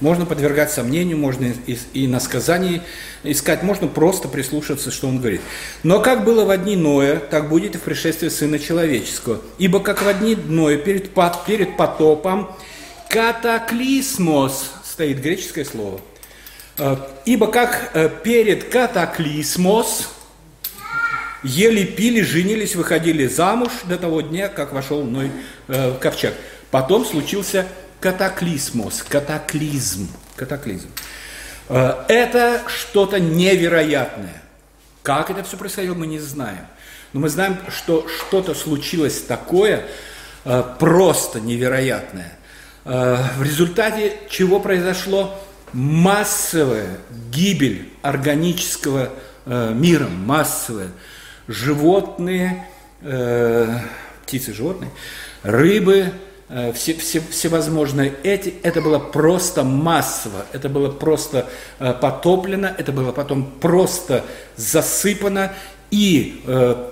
можно 0.00 0.26
подвергать 0.26 0.72
сомнению, 0.72 1.16
можно 1.18 1.54
и, 1.92 2.08
на 2.08 2.20
сказании 2.20 2.82
искать, 3.22 3.62
можно 3.62 3.86
просто 3.86 4.28
прислушаться, 4.28 4.90
что 4.90 5.08
он 5.08 5.18
говорит. 5.18 5.40
Но 5.82 6.00
как 6.00 6.24
было 6.24 6.44
в 6.44 6.50
одни 6.50 6.76
Ноя, 6.76 7.16
так 7.16 7.48
будет 7.48 7.74
и 7.74 7.78
в 7.78 7.82
пришествии 7.82 8.28
Сына 8.28 8.58
Человеческого. 8.58 9.40
Ибо 9.58 9.80
как 9.80 10.02
в 10.02 10.08
одни 10.08 10.34
Ноя 10.34 10.76
перед, 10.76 11.10
перед 11.46 11.76
потопом 11.76 12.50
катаклисмос, 13.08 14.72
стоит 14.84 15.20
греческое 15.20 15.64
слово, 15.64 16.00
ибо 17.24 17.46
как 17.48 17.90
э, 17.94 18.08
перед 18.22 18.64
катаклисмос 18.64 20.08
ели, 21.44 21.84
пили, 21.84 22.22
женились, 22.22 22.74
выходили 22.74 23.26
замуж 23.26 23.70
до 23.84 23.96
того 23.96 24.22
дня, 24.22 24.48
как 24.48 24.72
вошел 24.72 25.04
Ной 25.04 25.30
э, 25.68 25.90
в 25.90 25.98
ковчег. 25.98 26.34
Потом 26.70 27.04
случился 27.04 27.66
катаклизмос, 28.00 29.04
катаклизм, 29.08 30.08
катаклизм. 30.34 30.88
Э, 31.68 32.04
это 32.08 32.62
что-то 32.66 33.20
невероятное. 33.20 34.42
Как 35.02 35.30
это 35.30 35.44
все 35.44 35.56
происходило, 35.56 35.94
мы 35.94 36.06
не 36.06 36.18
знаем. 36.18 36.66
Но 37.12 37.20
мы 37.20 37.28
знаем, 37.28 37.58
что 37.68 38.06
что-то 38.08 38.54
случилось 38.54 39.20
такое 39.20 39.84
э, 40.44 40.64
просто 40.80 41.40
невероятное. 41.40 42.32
Э, 42.84 43.18
в 43.36 43.42
результате 43.42 44.18
чего 44.28 44.60
произошло 44.60 45.38
массовая 45.74 46.98
гибель 47.30 47.90
органического 48.00 49.10
мира, 49.46 50.08
массовая. 50.08 50.88
Животные, 51.46 52.66
птицы, 53.00 54.54
животные, 54.54 54.90
рыбы, 55.42 56.10
Э, 56.48 56.72
все, 56.72 56.94
все, 56.94 57.20
всевозможные 57.20 58.14
эти, 58.22 58.54
это 58.62 58.82
было 58.82 58.98
просто 58.98 59.64
массово, 59.64 60.46
это 60.52 60.68
было 60.68 60.90
просто 60.90 61.48
э, 61.78 61.94
потоплено, 61.94 62.70
это 62.76 62.92
было 62.92 63.12
потом 63.12 63.50
просто 63.60 64.24
засыпано, 64.56 65.52
и 65.90 66.42
э, 66.46 66.90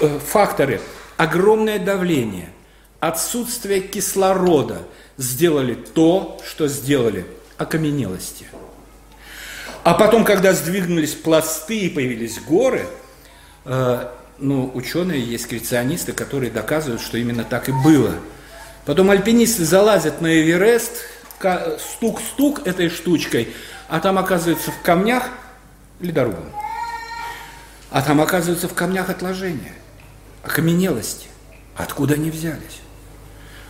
э, 0.00 0.18
факторы, 0.26 0.80
огромное 1.16 1.78
давление, 1.78 2.50
отсутствие 2.98 3.80
кислорода 3.80 4.82
сделали 5.16 5.74
то, 5.74 6.40
что 6.44 6.66
сделали, 6.66 7.24
окаменелости. 7.58 8.46
А 9.84 9.94
потом, 9.94 10.24
когда 10.24 10.52
сдвинулись 10.52 11.14
пласты 11.14 11.78
и 11.78 11.88
появились 11.90 12.40
горы, 12.40 12.86
э, 13.64 14.08
ну, 14.38 14.70
ученые, 14.74 15.22
есть 15.22 15.48
креационисты, 15.48 16.12
которые 16.12 16.50
доказывают, 16.50 17.02
что 17.02 17.18
именно 17.18 17.44
так 17.44 17.68
и 17.68 17.72
было– 17.72 18.14
Потом 18.88 19.10
альпинисты 19.10 19.66
залазят 19.66 20.22
на 20.22 20.40
Эверест, 20.40 21.04
стук-стук 21.78 22.66
этой 22.66 22.88
штучкой, 22.88 23.54
а 23.86 24.00
там 24.00 24.18
оказывается 24.18 24.70
в 24.70 24.80
камнях 24.80 25.28
ледорубом. 26.00 26.50
А 27.90 28.00
там 28.00 28.18
оказывается 28.18 28.66
в 28.66 28.72
камнях 28.72 29.10
отложения, 29.10 29.74
окаменелости. 30.42 31.26
Откуда 31.76 32.14
они 32.14 32.30
взялись? 32.30 32.80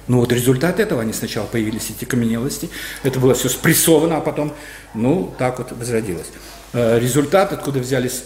Ну 0.08 0.20
вот 0.20 0.32
результат 0.32 0.80
этого, 0.80 1.02
они 1.02 1.12
сначала 1.12 1.46
появились 1.46 1.90
эти 1.90 2.06
каменелости, 2.06 2.70
это 3.02 3.20
было 3.20 3.34
все 3.34 3.50
спрессовано, 3.50 4.16
а 4.16 4.20
потом, 4.22 4.54
ну, 4.94 5.34
так 5.38 5.58
вот 5.58 5.72
возродилось. 5.72 6.28
Э, 6.72 6.98
результат, 6.98 7.52
откуда 7.52 7.78
взялись, 7.80 8.24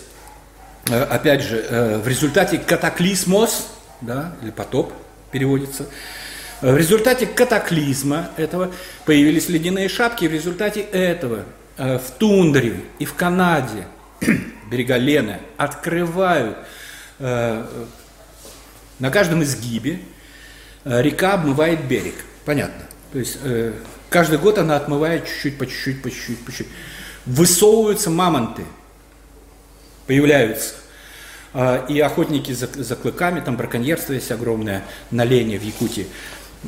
э, 0.89 1.03
опять 1.03 1.43
же, 1.43 1.57
э, 1.59 1.99
в 1.99 2.07
результате 2.07 2.59
катаклизмос, 2.59 3.67
да, 4.01 4.37
или 4.43 4.53
потоп 4.53 4.93
переводится, 5.33 5.87
в 6.61 6.77
результате 6.77 7.27
катаклизма 7.27 8.31
этого 8.37 8.71
появились 9.05 9.49
ледяные 9.49 9.89
шапки, 9.89 10.27
в 10.27 10.33
результате 10.33 10.81
этого 10.81 11.45
в 11.77 12.03
тундре 12.19 12.83
и 13.01 13.05
в 13.05 13.15
Канаде 13.15 13.89
берега 14.71 14.97
Лены 14.97 15.41
открывают 15.57 16.57
на 17.19 17.67
каждом 19.11 19.43
изгибе 19.43 20.01
река 20.85 21.35
обмывает 21.35 21.85
берег. 21.87 22.15
Понятно. 22.45 22.85
То 23.13 23.19
есть 23.19 23.39
каждый 24.11 24.39
год 24.39 24.59
она 24.59 24.77
отмывает 24.77 25.27
чуть-чуть, 25.27 25.59
по 25.59 25.67
чуть-чуть, 25.67 26.03
по 26.03 26.11
чуть-чуть, 26.11 26.45
по 26.45 26.51
чуть-чуть. 26.51 26.69
Высовываются 27.27 28.11
мамонты, 28.11 28.65
появляются. 30.07 30.75
И 31.89 32.01
охотники 32.01 32.53
за, 32.53 32.67
за 32.67 32.97
клыками, 32.97 33.41
там 33.41 33.57
браконьерство 33.57 34.15
есть 34.15 34.33
огромное 34.33 34.83
на 35.11 35.25
Лене 35.25 35.59
в 35.59 35.63
Якутии. 35.63 36.07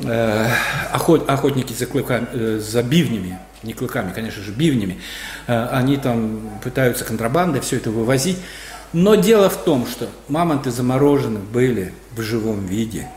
Э, 0.03 0.49
охот, 0.91 1.29
охотники 1.29 1.71
за, 1.71 1.85
клыками, 1.85 2.27
э, 2.33 2.59
за 2.59 2.83
бивнями, 2.83 3.39
не 3.63 3.73
клыками, 3.73 4.11
конечно 4.11 4.43
же, 4.43 4.51
бивнями, 4.51 4.99
э, 5.47 5.67
они 5.71 5.95
там 5.95 6.59
пытаются 6.61 7.05
контрабандой 7.05 7.61
все 7.61 7.77
это 7.77 7.91
вывозить. 7.91 8.37
Но 8.91 9.15
дело 9.15 9.49
в 9.49 9.63
том, 9.63 9.87
что 9.87 10.09
мамонты 10.27 10.69
заморожены 10.69 11.39
были 11.39 11.93
в 12.11 12.21
живом 12.21 12.65
виде, 12.65 13.07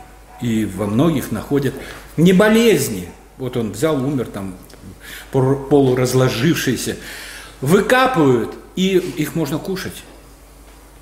и 0.41 0.65
во 0.65 0.85
многих 0.87 1.31
находят 1.31 1.73
не 2.17 2.33
болезни. 2.33 3.09
Вот 3.37 3.57
он 3.57 3.71
взял, 3.71 3.95
умер 3.95 4.27
там, 4.27 4.55
полуразложившийся. 5.31 6.97
Выкапывают, 7.61 8.53
и 8.75 8.97
их 8.97 9.35
можно 9.35 9.57
кушать. 9.57 10.03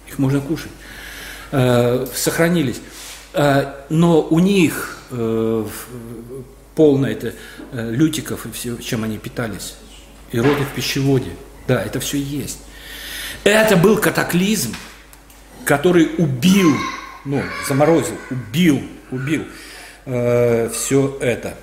Их 0.08 0.20
можно 0.20 0.40
кушать. 0.40 0.72
Сохранились. 2.14 2.82
Но 3.90 4.22
у 4.22 4.40
них 4.40 4.98
э, 5.12 5.66
полно 6.76 7.08
это 7.08 7.34
э, 7.72 7.92
лютиков 7.92 8.46
и 8.46 8.52
все, 8.52 8.78
чем 8.78 9.04
они 9.04 9.18
питались. 9.18 9.76
И 10.32 10.40
роды 10.40 10.64
в 10.64 10.76
пищеводе. 10.76 11.32
Да, 11.68 11.82
это 11.84 12.00
все 12.00 12.18
есть. 12.18 12.60
Это 13.44 13.78
был 13.78 13.98
катаклизм, 13.98 14.76
который 15.66 16.10
убил, 16.18 16.76
ну, 17.28 17.44
заморозил, 17.68 18.16
убил, 18.32 18.82
убил 19.12 19.44
э, 20.06 20.70
все 20.70 21.18
это. 21.20 21.56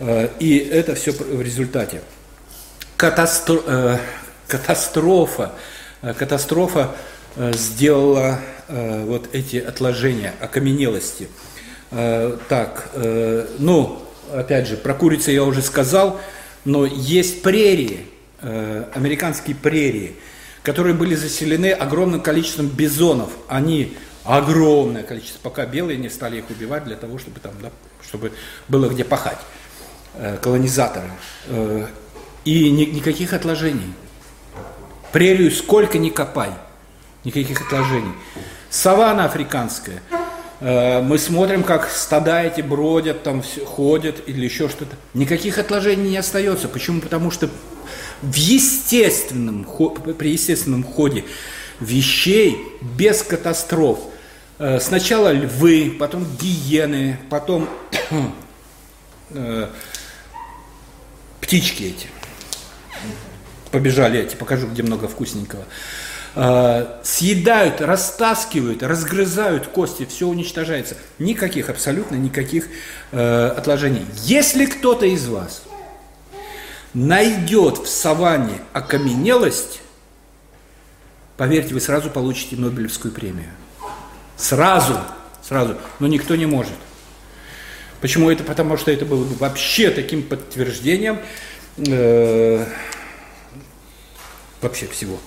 Э, 0.00 0.30
и 0.40 0.56
это 0.56 0.94
все 0.94 1.12
в 1.12 1.42
результате. 1.42 2.00
Катастро, 2.96 3.60
э, 3.66 3.98
катастрофа, 4.48 5.52
э, 6.00 6.14
катастрофа 6.14 6.94
э, 7.36 7.52
сделала 7.54 8.40
э, 8.68 9.04
вот 9.04 9.28
эти 9.34 9.58
отложения, 9.58 10.32
окаменелости. 10.40 11.28
Э, 11.90 12.38
так, 12.48 12.88
э, 12.94 13.46
ну, 13.58 14.02
опять 14.32 14.66
же, 14.66 14.78
про 14.78 14.94
курицу 14.94 15.30
я 15.30 15.44
уже 15.44 15.60
сказал, 15.60 16.22
но 16.64 16.86
есть 16.86 17.42
прерии, 17.42 18.06
э, 18.40 18.84
американские 18.94 19.56
прерии, 19.56 20.16
которые 20.62 20.94
были 20.94 21.16
заселены 21.16 21.70
огромным 21.70 22.22
количеством 22.22 22.68
бизонов. 22.68 23.28
Они 23.48 23.94
огромное 24.24 25.02
количество, 25.02 25.40
пока 25.40 25.66
белые 25.66 25.98
не 25.98 26.08
стали 26.08 26.38
их 26.38 26.50
убивать 26.50 26.84
для 26.84 26.96
того, 26.96 27.18
чтобы 27.18 27.40
там, 27.40 27.52
да, 27.60 27.70
чтобы 28.06 28.32
было 28.68 28.88
где 28.88 29.04
пахать, 29.04 29.38
э, 30.14 30.36
колонизаторы. 30.40 31.10
Э, 31.46 31.86
и 32.44 32.70
ни, 32.70 32.84
никаких 32.84 33.32
отложений. 33.32 33.94
Прерию 35.12 35.50
сколько 35.50 35.98
ни 35.98 36.10
копай, 36.10 36.50
никаких 37.24 37.60
отложений. 37.60 38.12
Савана 38.70 39.24
африканская. 39.26 40.02
Э, 40.60 41.02
мы 41.02 41.18
смотрим, 41.18 41.64
как 41.64 41.90
стада 41.90 42.42
эти 42.42 42.60
бродят, 42.60 43.22
там 43.22 43.42
ходят 43.66 44.22
или 44.26 44.44
еще 44.44 44.68
что-то. 44.68 44.96
Никаких 45.14 45.58
отложений 45.58 46.10
не 46.10 46.16
остается. 46.16 46.68
Почему? 46.68 47.00
Потому 47.00 47.30
что 47.30 47.50
в 48.22 48.34
естественном, 48.34 49.66
при 50.16 50.30
естественном 50.30 50.84
ходе 50.84 51.24
вещей, 51.80 52.56
без 52.80 53.22
катастроф, 53.22 53.98
сначала 54.58 55.32
львы, 55.32 55.96
потом 55.98 56.26
гиены, 56.36 57.18
потом 57.30 57.68
э, 59.30 59.68
птички 61.40 61.84
эти. 61.84 62.08
Побежали 63.70 64.20
эти, 64.20 64.36
покажу, 64.36 64.68
где 64.68 64.82
много 64.82 65.08
вкусненького. 65.08 65.64
Э, 66.34 67.00
съедают, 67.02 67.80
растаскивают, 67.80 68.82
разгрызают 68.82 69.66
кости, 69.68 70.04
все 70.04 70.28
уничтожается. 70.28 70.96
Никаких, 71.18 71.68
абсолютно 71.68 72.16
никаких 72.16 72.68
отложений. 73.10 74.06
Если 74.24 74.66
кто-то 74.66 75.06
из 75.06 75.26
вас 75.26 75.62
найдет 76.94 77.78
в 77.78 77.86
саванне 77.88 78.60
окаменелость, 78.72 79.80
поверьте, 81.36 81.74
вы 81.74 81.80
сразу 81.80 82.10
получите 82.10 82.56
Нобелевскую 82.56 83.12
премию. 83.12 83.50
Сразу, 84.36 84.98
сразу. 85.42 85.76
Но 85.98 86.06
никто 86.06 86.36
не 86.36 86.46
может. 86.46 86.74
Почему 88.00 88.30
это? 88.30 88.42
Потому 88.42 88.76
что 88.76 88.90
это 88.90 89.04
было 89.04 89.24
бы 89.24 89.34
вообще 89.36 89.90
таким 89.90 90.22
подтверждением 90.22 91.20
э, 91.76 92.66
вообще 94.60 94.86
всего 94.86 95.18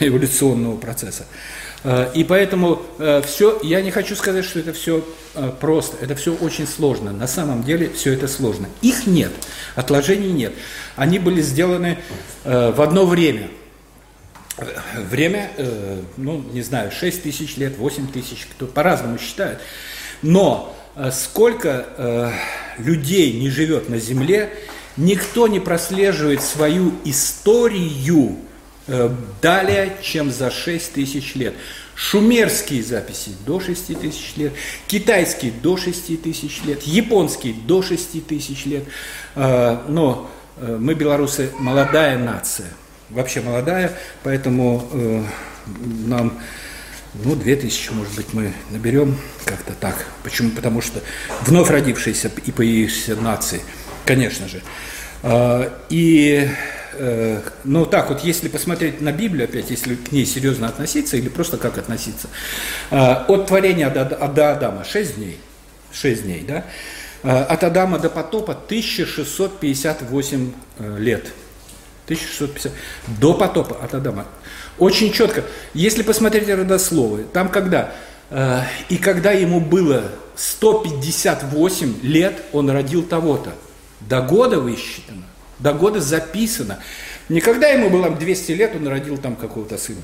эволюционного 0.00 0.76
процесса. 0.76 1.26
Э, 1.84 2.10
и 2.14 2.24
поэтому 2.24 2.82
э, 2.98 3.22
все, 3.26 3.58
я 3.62 3.80
не 3.80 3.90
хочу 3.90 4.16
сказать, 4.16 4.44
что 4.44 4.58
это 4.58 4.72
все 4.72 5.04
э, 5.34 5.52
просто, 5.60 5.96
это 6.00 6.14
все 6.14 6.34
очень 6.34 6.66
сложно. 6.66 7.12
На 7.12 7.26
самом 7.26 7.62
деле 7.62 7.90
все 7.90 8.12
это 8.12 8.28
сложно. 8.28 8.68
Их 8.82 9.06
нет, 9.06 9.32
отложений 9.74 10.32
нет. 10.32 10.52
Они 10.96 11.18
были 11.18 11.40
сделаны 11.40 11.98
в 12.44 12.82
одно 12.82 13.06
время. 13.06 13.48
Время, 15.10 15.50
ну, 16.16 16.44
не 16.52 16.62
знаю, 16.62 16.90
6 16.90 17.22
тысяч 17.22 17.56
лет, 17.56 17.78
8 17.78 18.08
тысяч, 18.08 18.46
кто 18.50 18.66
по-разному 18.66 19.18
считает. 19.18 19.60
Но 20.22 20.76
сколько 21.12 22.32
людей 22.78 23.34
не 23.34 23.50
живет 23.50 23.88
на 23.88 23.98
Земле, 23.98 24.52
никто 24.96 25.46
не 25.46 25.60
прослеживает 25.60 26.42
свою 26.42 26.92
историю 27.04 28.38
Э, 28.90 29.14
далее, 29.42 29.98
чем 30.02 30.30
за 30.30 30.50
6 30.50 30.94
тысяч 30.94 31.34
лет. 31.34 31.52
Шумерские 31.94 32.82
записи 32.82 33.32
до 33.44 33.60
6 33.60 34.00
тысяч 34.00 34.32
лет, 34.36 34.54
китайские 34.86 35.52
до 35.52 35.76
6 35.76 36.22
тысяч 36.22 36.62
лет, 36.64 36.82
японские 36.84 37.52
до 37.52 37.82
6 37.82 38.26
тысяч 38.26 38.64
лет. 38.64 38.84
Э, 39.34 39.82
но 39.88 40.30
э, 40.56 40.78
мы, 40.80 40.94
белорусы, 40.94 41.50
молодая 41.58 42.16
нация, 42.16 42.68
вообще 43.10 43.40
молодая, 43.40 43.92
поэтому 44.22 45.24
нам 46.06 46.38
ну, 47.24 47.34
две 47.34 47.56
тысячи, 47.56 47.90
может 47.90 48.14
быть, 48.14 48.32
мы 48.32 48.52
наберем 48.70 49.16
как-то 49.44 49.72
так. 49.72 50.06
Почему? 50.22 50.50
Потому 50.50 50.80
что 50.80 51.00
вновь 51.42 51.70
родившиеся 51.70 52.30
и 52.44 52.52
появившиеся 52.52 53.16
нации, 53.16 53.60
конечно 54.04 54.46
же. 54.48 54.62
И 55.88 56.48
э, 56.98 57.40
ну 57.64 57.86
так 57.86 58.10
вот, 58.10 58.24
если 58.24 58.48
посмотреть 58.48 59.00
на 59.00 59.12
Библию 59.12 59.44
опять, 59.44 59.70
если 59.70 59.94
к 59.94 60.12
ней 60.12 60.26
серьезно 60.26 60.68
относиться 60.68 61.16
или 61.16 61.28
просто 61.28 61.56
как 61.56 61.78
относиться, 61.78 62.28
э, 62.90 62.96
от 62.96 63.46
творения 63.46 63.90
до, 63.90 64.04
до 64.04 64.52
Адама 64.52 64.84
6 64.84 65.16
дней, 65.16 65.38
6 65.92 66.22
дней, 66.22 66.44
да, 66.46 66.64
э, 67.22 67.30
от 67.30 67.64
Адама 67.64 67.98
до 67.98 68.10
потопа 68.10 68.52
1658 68.52 70.52
э, 70.78 70.98
лет. 70.98 71.32
1650. 72.08 72.72
До 73.20 73.34
потопа 73.34 73.76
от 73.82 73.94
Адама. 73.94 74.26
Очень 74.78 75.12
четко. 75.12 75.44
Если 75.74 76.02
посмотреть 76.02 76.48
родословы, 76.48 77.24
там 77.32 77.48
когда, 77.48 77.92
э, 78.30 78.62
и 78.88 78.96
когда 78.96 79.32
ему 79.32 79.60
было 79.60 80.04
158 80.36 82.00
лет, 82.02 82.34
он 82.52 82.70
родил 82.70 83.02
того-то. 83.02 83.52
До 84.00 84.22
года 84.22 84.60
высчитано. 84.60 85.24
До 85.58 85.72
года 85.72 86.00
записано. 86.00 86.78
Никогда 87.28 87.68
ему 87.68 87.90
было 87.90 88.10
200 88.10 88.52
лет, 88.52 88.74
он 88.74 88.86
родил 88.86 89.18
там 89.18 89.36
какого-то 89.36 89.76
сына. 89.76 90.00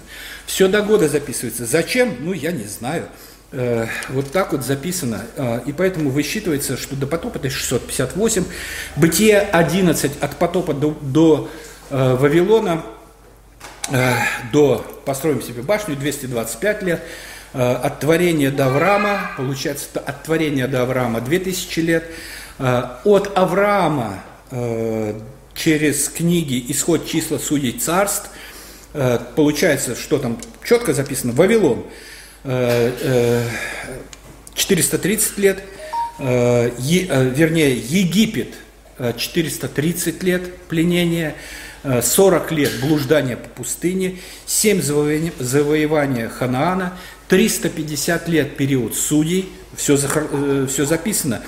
Все 0.46 0.68
до 0.68 0.82
года 0.82 1.08
записывается. 1.08 1.64
Зачем? 1.64 2.16
Ну, 2.20 2.32
я 2.32 2.52
не 2.52 2.64
знаю. 2.64 3.08
Э, 3.52 3.86
вот 4.08 4.32
так 4.32 4.52
вот 4.52 4.64
записано. 4.64 5.24
Э, 5.36 5.60
и 5.64 5.72
поэтому 5.72 6.10
высчитывается, 6.10 6.76
что 6.76 6.96
до 6.96 7.06
потопа 7.06 7.38
это 7.38 7.48
658. 7.48 8.44
Бытие 8.96 9.38
11 9.38 10.12
от 10.20 10.36
потопа 10.36 10.74
до, 10.74 10.98
до 11.00 11.48
э, 11.90 12.14
Вавилона, 12.14 12.82
до 14.50 14.84
построим 15.04 15.42
себе 15.42 15.62
башню 15.62 15.94
225 15.94 16.82
лет. 16.82 17.02
От 17.52 18.00
творения 18.00 18.50
до 18.50 18.66
Авраама, 18.66 19.32
получается, 19.36 20.00
от 20.00 20.22
творения 20.22 20.66
до 20.66 20.82
Авраама 20.82 21.20
2000 21.20 21.80
лет. 21.80 22.04
От 22.58 23.36
Авраама 23.36 24.22
через 25.54 26.08
книги 26.08 26.64
«Исход 26.68 27.06
числа 27.06 27.38
судей 27.38 27.72
царств», 27.72 28.30
э, 28.92 29.18
получается, 29.36 29.96
что 29.96 30.18
там 30.18 30.38
четко 30.64 30.92
записано, 30.92 31.32
Вавилон, 31.32 31.84
430 34.54 35.32
э, 35.38 35.40
э, 35.40 35.42
лет, 35.42 35.62
вернее, 36.18 37.74
Египет, 37.76 38.54
430 39.16 40.22
лет 40.22 40.56
пленения, 40.68 41.34
40 41.84 42.52
лет 42.52 42.80
блуждания 42.80 43.36
по 43.36 43.48
пустыне, 43.48 44.18
7 44.46 44.80
завоевания 44.80 46.28
Ханаана, 46.28 46.94
350 47.28 48.28
лет 48.28 48.56
период 48.56 48.96
судей, 48.96 49.50
все, 49.76 49.96
все 49.96 50.84
записано. 50.84 51.42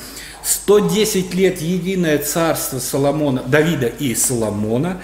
110 0.47 1.35
лет 1.35 1.61
единое 1.61 2.19
царство 2.19 2.79
Соломона, 2.79 3.43
Давида 3.43 3.87
и 3.87 4.15
Соломона, 4.15 5.03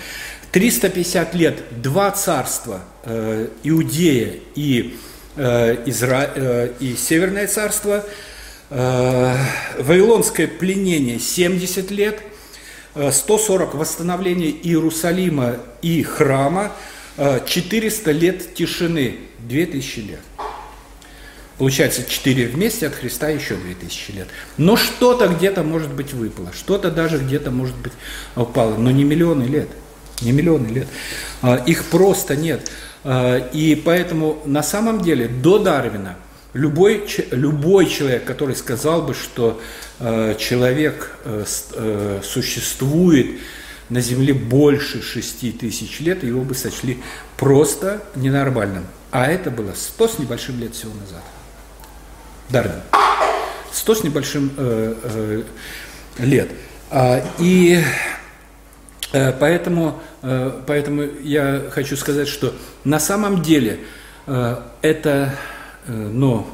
350 0.53 1.35
лет 1.35 1.63
два 1.83 2.11
царства, 2.11 2.83
э, 3.05 3.49
Иудея 3.65 4.35
и, 4.55 4.97
э, 5.37 5.83
Изра... 5.87 6.31
э, 6.35 6.73
и 6.79 6.95
Северное 6.95 7.47
царство, 7.49 8.05
э, 8.71 9.37
Вавилонское 9.79 10.47
пленение 10.47 11.19
70 11.19 11.91
лет, 11.91 12.21
140 12.95 13.75
э, 13.75 13.77
восстановление 13.77 14.51
Иерусалима 14.51 15.57
и 15.81 16.03
храма, 16.03 16.73
400 17.17 18.11
э, 18.11 18.15
лет 18.15 18.55
тишины, 18.55 19.19
2000 19.41 19.99
лет. 20.01 20.21
Получается, 21.59 22.05
4 22.05 22.49
вместе 22.49 22.87
от 22.87 22.95
Христа 22.95 23.29
еще 23.29 23.55
2000 23.55 24.11
лет. 24.13 24.29
Но 24.57 24.77
что-то 24.77 25.29
где-то, 25.29 25.63
может 25.63 25.93
быть, 25.93 26.13
выпало, 26.13 26.53
что-то 26.53 26.91
даже 26.91 27.19
где-то, 27.19 27.51
может 27.51 27.77
быть, 27.77 27.93
упало, 28.37 28.77
но 28.77 28.91
не 28.91 29.05
миллионы 29.05 29.45
лет, 29.45 29.69
не 30.23 30.33
миллионы 30.33 30.67
лет. 30.69 30.89
А, 31.41 31.57
их 31.57 31.85
просто 31.85 32.37
нет. 32.37 32.71
И 33.05 33.83
поэтому 33.85 34.41
на 34.45 34.63
самом 34.63 35.01
деле 35.01 35.27
до 35.27 35.59
Дарвина 35.59 36.17
любой, 36.53 37.07
любой 37.31 37.87
человек, 37.87 38.25
который 38.25 38.57
сказал 38.57 39.03
бы, 39.03 39.15
что 39.15 39.61
а, 39.99 40.35
человек 40.35 41.11
э, 41.25 41.45
э, 41.75 42.21
существует 42.23 43.41
на 43.89 44.01
Земле 44.01 44.35
больше 44.35 45.03
6 45.03 45.59
тысяч 45.59 46.01
лет, 46.01 46.25
его 46.25 46.43
бы 46.43 46.55
сочли 46.55 46.99
просто 47.37 48.03
ненормальным. 48.15 48.87
А 49.11 49.27
это 49.27 49.51
было 49.51 49.73
100 49.75 50.09
с 50.09 50.19
небольшим 50.19 50.59
лет 50.59 50.75
всего 50.75 50.93
назад. 50.95 51.23
Дарвин. 52.49 52.81
Сто 53.73 53.95
с 53.95 54.05
небольшим 54.05 54.53
э, 54.57 54.95
э, 55.03 55.43
лет. 56.19 56.51
А, 56.91 57.25
и 57.39 57.83
э, 59.13 59.33
поэтому, 59.33 60.01
э, 60.23 60.61
поэтому 60.67 61.03
я 61.23 61.71
хочу 61.71 61.97
сказать, 61.97 62.29
что 62.29 62.55
на 62.85 63.01
самом 63.01 63.43
деле 63.43 63.81
э, 64.27 64.57
это, 64.83 65.11
э, 65.11 65.52
но 65.87 66.47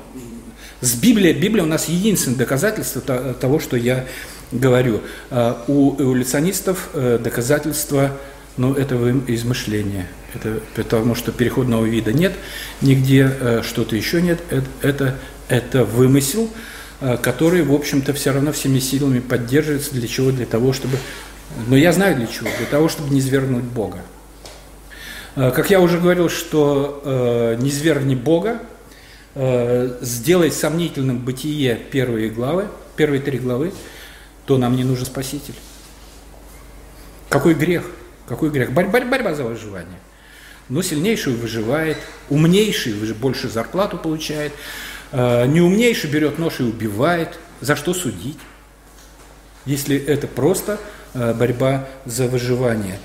с 0.80 0.94
Библией, 0.94 1.34
Библия 1.34 1.64
у 1.64 1.66
нас 1.66 1.88
единственное 1.88 2.38
доказательство 2.38 3.02
того, 3.34 3.58
что 3.58 3.76
я 3.76 4.06
говорю. 4.52 5.00
А 5.30 5.64
у 5.66 6.00
эволюционистов 6.00 6.90
э, 6.94 7.18
доказательства, 7.22 8.12
ну, 8.56 8.74
этого 8.74 9.10
измышления. 9.26 10.06
Это 10.34 10.60
потому 10.76 11.16
что 11.16 11.32
переходного 11.32 11.84
вида 11.84 12.12
нет, 12.12 12.32
нигде 12.80 13.30
э, 13.40 13.62
что-то 13.64 13.96
еще 13.96 14.22
нет. 14.22 14.38
Это, 14.50 14.66
это, 14.82 15.14
это 15.48 15.84
вымысел, 15.84 16.48
э, 17.00 17.16
который, 17.16 17.62
в 17.62 17.74
общем-то, 17.74 18.12
все 18.12 18.32
равно 18.32 18.52
всеми 18.52 18.78
силами 18.78 19.18
поддерживается. 19.18 19.94
Для 19.94 20.06
чего? 20.06 20.30
Для 20.30 20.46
того, 20.46 20.72
чтобы... 20.72 20.96
Но 21.66 21.76
я 21.76 21.92
знаю 21.92 22.14
для 22.14 22.28
чего. 22.28 22.48
Для 22.56 22.66
того, 22.66 22.88
чтобы 22.88 23.12
не 23.12 23.20
свергнуть 23.20 23.64
Бога. 23.64 23.98
Э, 25.34 25.50
как 25.50 25.70
я 25.70 25.80
уже 25.80 25.98
говорил, 25.98 26.28
что 26.28 27.02
э, 27.04 27.56
не 27.60 27.72
свергни 27.72 28.14
Бога, 28.14 28.60
э, 29.38 29.98
сделай 30.00 30.50
сомнительным 30.50 31.18
бытие 31.18 31.76
первые 31.76 32.28
главы, 32.28 32.66
первые 32.96 33.22
три 33.22 33.38
главы, 33.38 33.72
то 34.46 34.58
нам 34.58 34.76
не 34.76 34.82
нужен 34.82 35.06
Спаситель. 35.06 35.54
Какой 37.28 37.54
грех? 37.54 37.84
Какой 38.26 38.50
грех? 38.50 38.72
Борьба, 38.72 39.00
борьба 39.00 39.34
за 39.34 39.44
выживание. 39.44 40.00
Но 40.68 40.82
сильнейший 40.82 41.34
выживает, 41.34 41.98
умнейший 42.28 42.92
больше 43.14 43.48
зарплату 43.48 43.96
получает, 43.96 44.52
э, 45.12 45.46
неумнейший 45.46 46.10
берет 46.10 46.38
нож 46.38 46.58
и 46.58 46.64
убивает. 46.64 47.38
За 47.60 47.76
что 47.76 47.94
судить? 47.94 48.38
Если 49.66 49.96
это 49.96 50.26
просто 50.26 50.80
э, 51.14 51.32
борьба 51.32 51.88
за 52.04 52.26
выживание. 52.26 52.98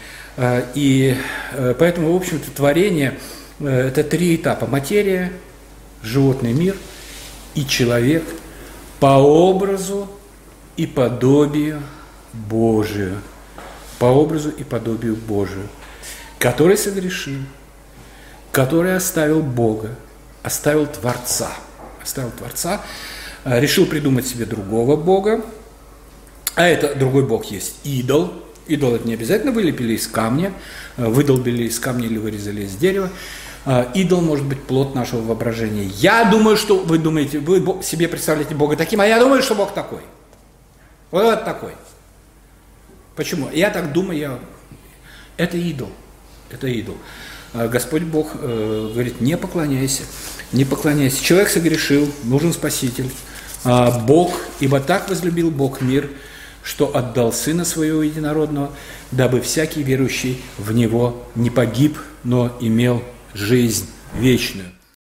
И 0.74 1.16
поэтому, 1.78 2.12
в 2.12 2.16
общем-то, 2.16 2.50
творение– 2.50 3.20
это 3.60 4.04
три 4.04 4.36
этапа. 4.36 4.66
Материя, 4.66 5.32
животный 6.04 6.54
мир 6.54 6.76
и 7.56 7.66
человек 7.66 8.24
по 9.00 9.18
образу 9.18 10.08
и 10.78 10.86
подобию 10.86 11.82
Божию– 12.34 13.18
по 14.04 14.08
образу 14.08 14.50
и 14.50 14.66
подобию 14.66 15.16
Божию, 15.16 15.66
который 16.38 16.76
согрешил, 16.76 17.40
который 18.52 18.98
оставил 18.98 19.42
Бога, 19.42 19.96
оставил 20.42 20.88
Творца, 20.88 21.50
оставил 22.02 22.32
Творца, 22.32 22.82
э, 23.46 23.62
решил 23.62 23.86
придумать 23.86 24.28
себе 24.28 24.44
другого 24.46 24.98
Бога, 24.98 25.42
а 26.56 26.68
это 26.68 26.96
другой 26.96 27.26
Бог 27.26 27.46
есть 27.46 27.76
идол. 27.86 28.34
Идол 28.68 28.96
это 28.96 29.08
не 29.08 29.14
обязательно 29.14 29.54
вылепили 29.54 29.94
из 29.94 30.06
камня, 30.08 30.52
э, 30.98 31.06
выдолбили 31.06 31.64
из 31.64 31.80
камня 31.80 32.06
или 32.06 32.18
вырезали 32.18 32.64
из 32.64 32.76
дерева. 32.76 33.10
Э, 33.66 33.86
идол 33.94 34.22
может 34.22 34.46
быть 34.46 34.62
плод 34.64 34.94
нашего 34.94 35.22
воображения. 35.22 35.86
Я 35.86 36.26
думаю, 36.26 36.58
что 36.58 36.80
вы 36.80 36.98
думаете, 36.98 37.40
вы 37.40 37.82
себе 37.84 38.08
представляете 38.08 38.56
Бога 38.56 38.76
таким, 38.76 39.00
а 39.02 39.08
я 39.08 39.20
думаю, 39.20 39.42
что 39.42 39.56
Бог 39.56 39.74
такой. 39.74 40.02
Вот 41.12 41.46
такой. 41.46 41.74
Почему? 43.16 43.50
Я 43.52 43.70
так 43.70 43.94
думаю, 43.94 44.20
я... 44.20 44.40
это 45.38 45.58
идол. 45.58 45.90
Это 46.50 46.68
идол. 46.68 46.98
А 47.54 47.68
Господь 47.68 48.04
Бог 48.04 48.32
э, 48.34 48.90
говорит, 48.92 49.22
не 49.22 49.38
поклоняйся, 49.38 50.04
не 50.52 50.66
поклоняйся. 50.66 51.24
Человек 51.24 51.50
согрешил, 51.50 52.12
нужен 52.24 52.52
Спаситель. 52.52 53.10
А 53.64 53.92
Бог, 54.00 54.42
ибо 54.60 54.82
так 54.82 55.08
возлюбил 55.08 55.52
Бог 55.52 55.80
мир, 55.80 56.10
что 56.64 56.96
отдал 56.96 57.32
Сына 57.32 57.64
Своего 57.64 58.02
Единородного, 58.02 58.72
дабы 59.12 59.40
всякий 59.40 59.84
верующий 59.84 60.42
в 60.58 60.74
Него 60.74 61.24
не 61.36 61.50
погиб, 61.50 61.98
но 62.24 62.58
имел 62.60 63.04
жизнь 63.34 63.88
вечную. 64.16 64.70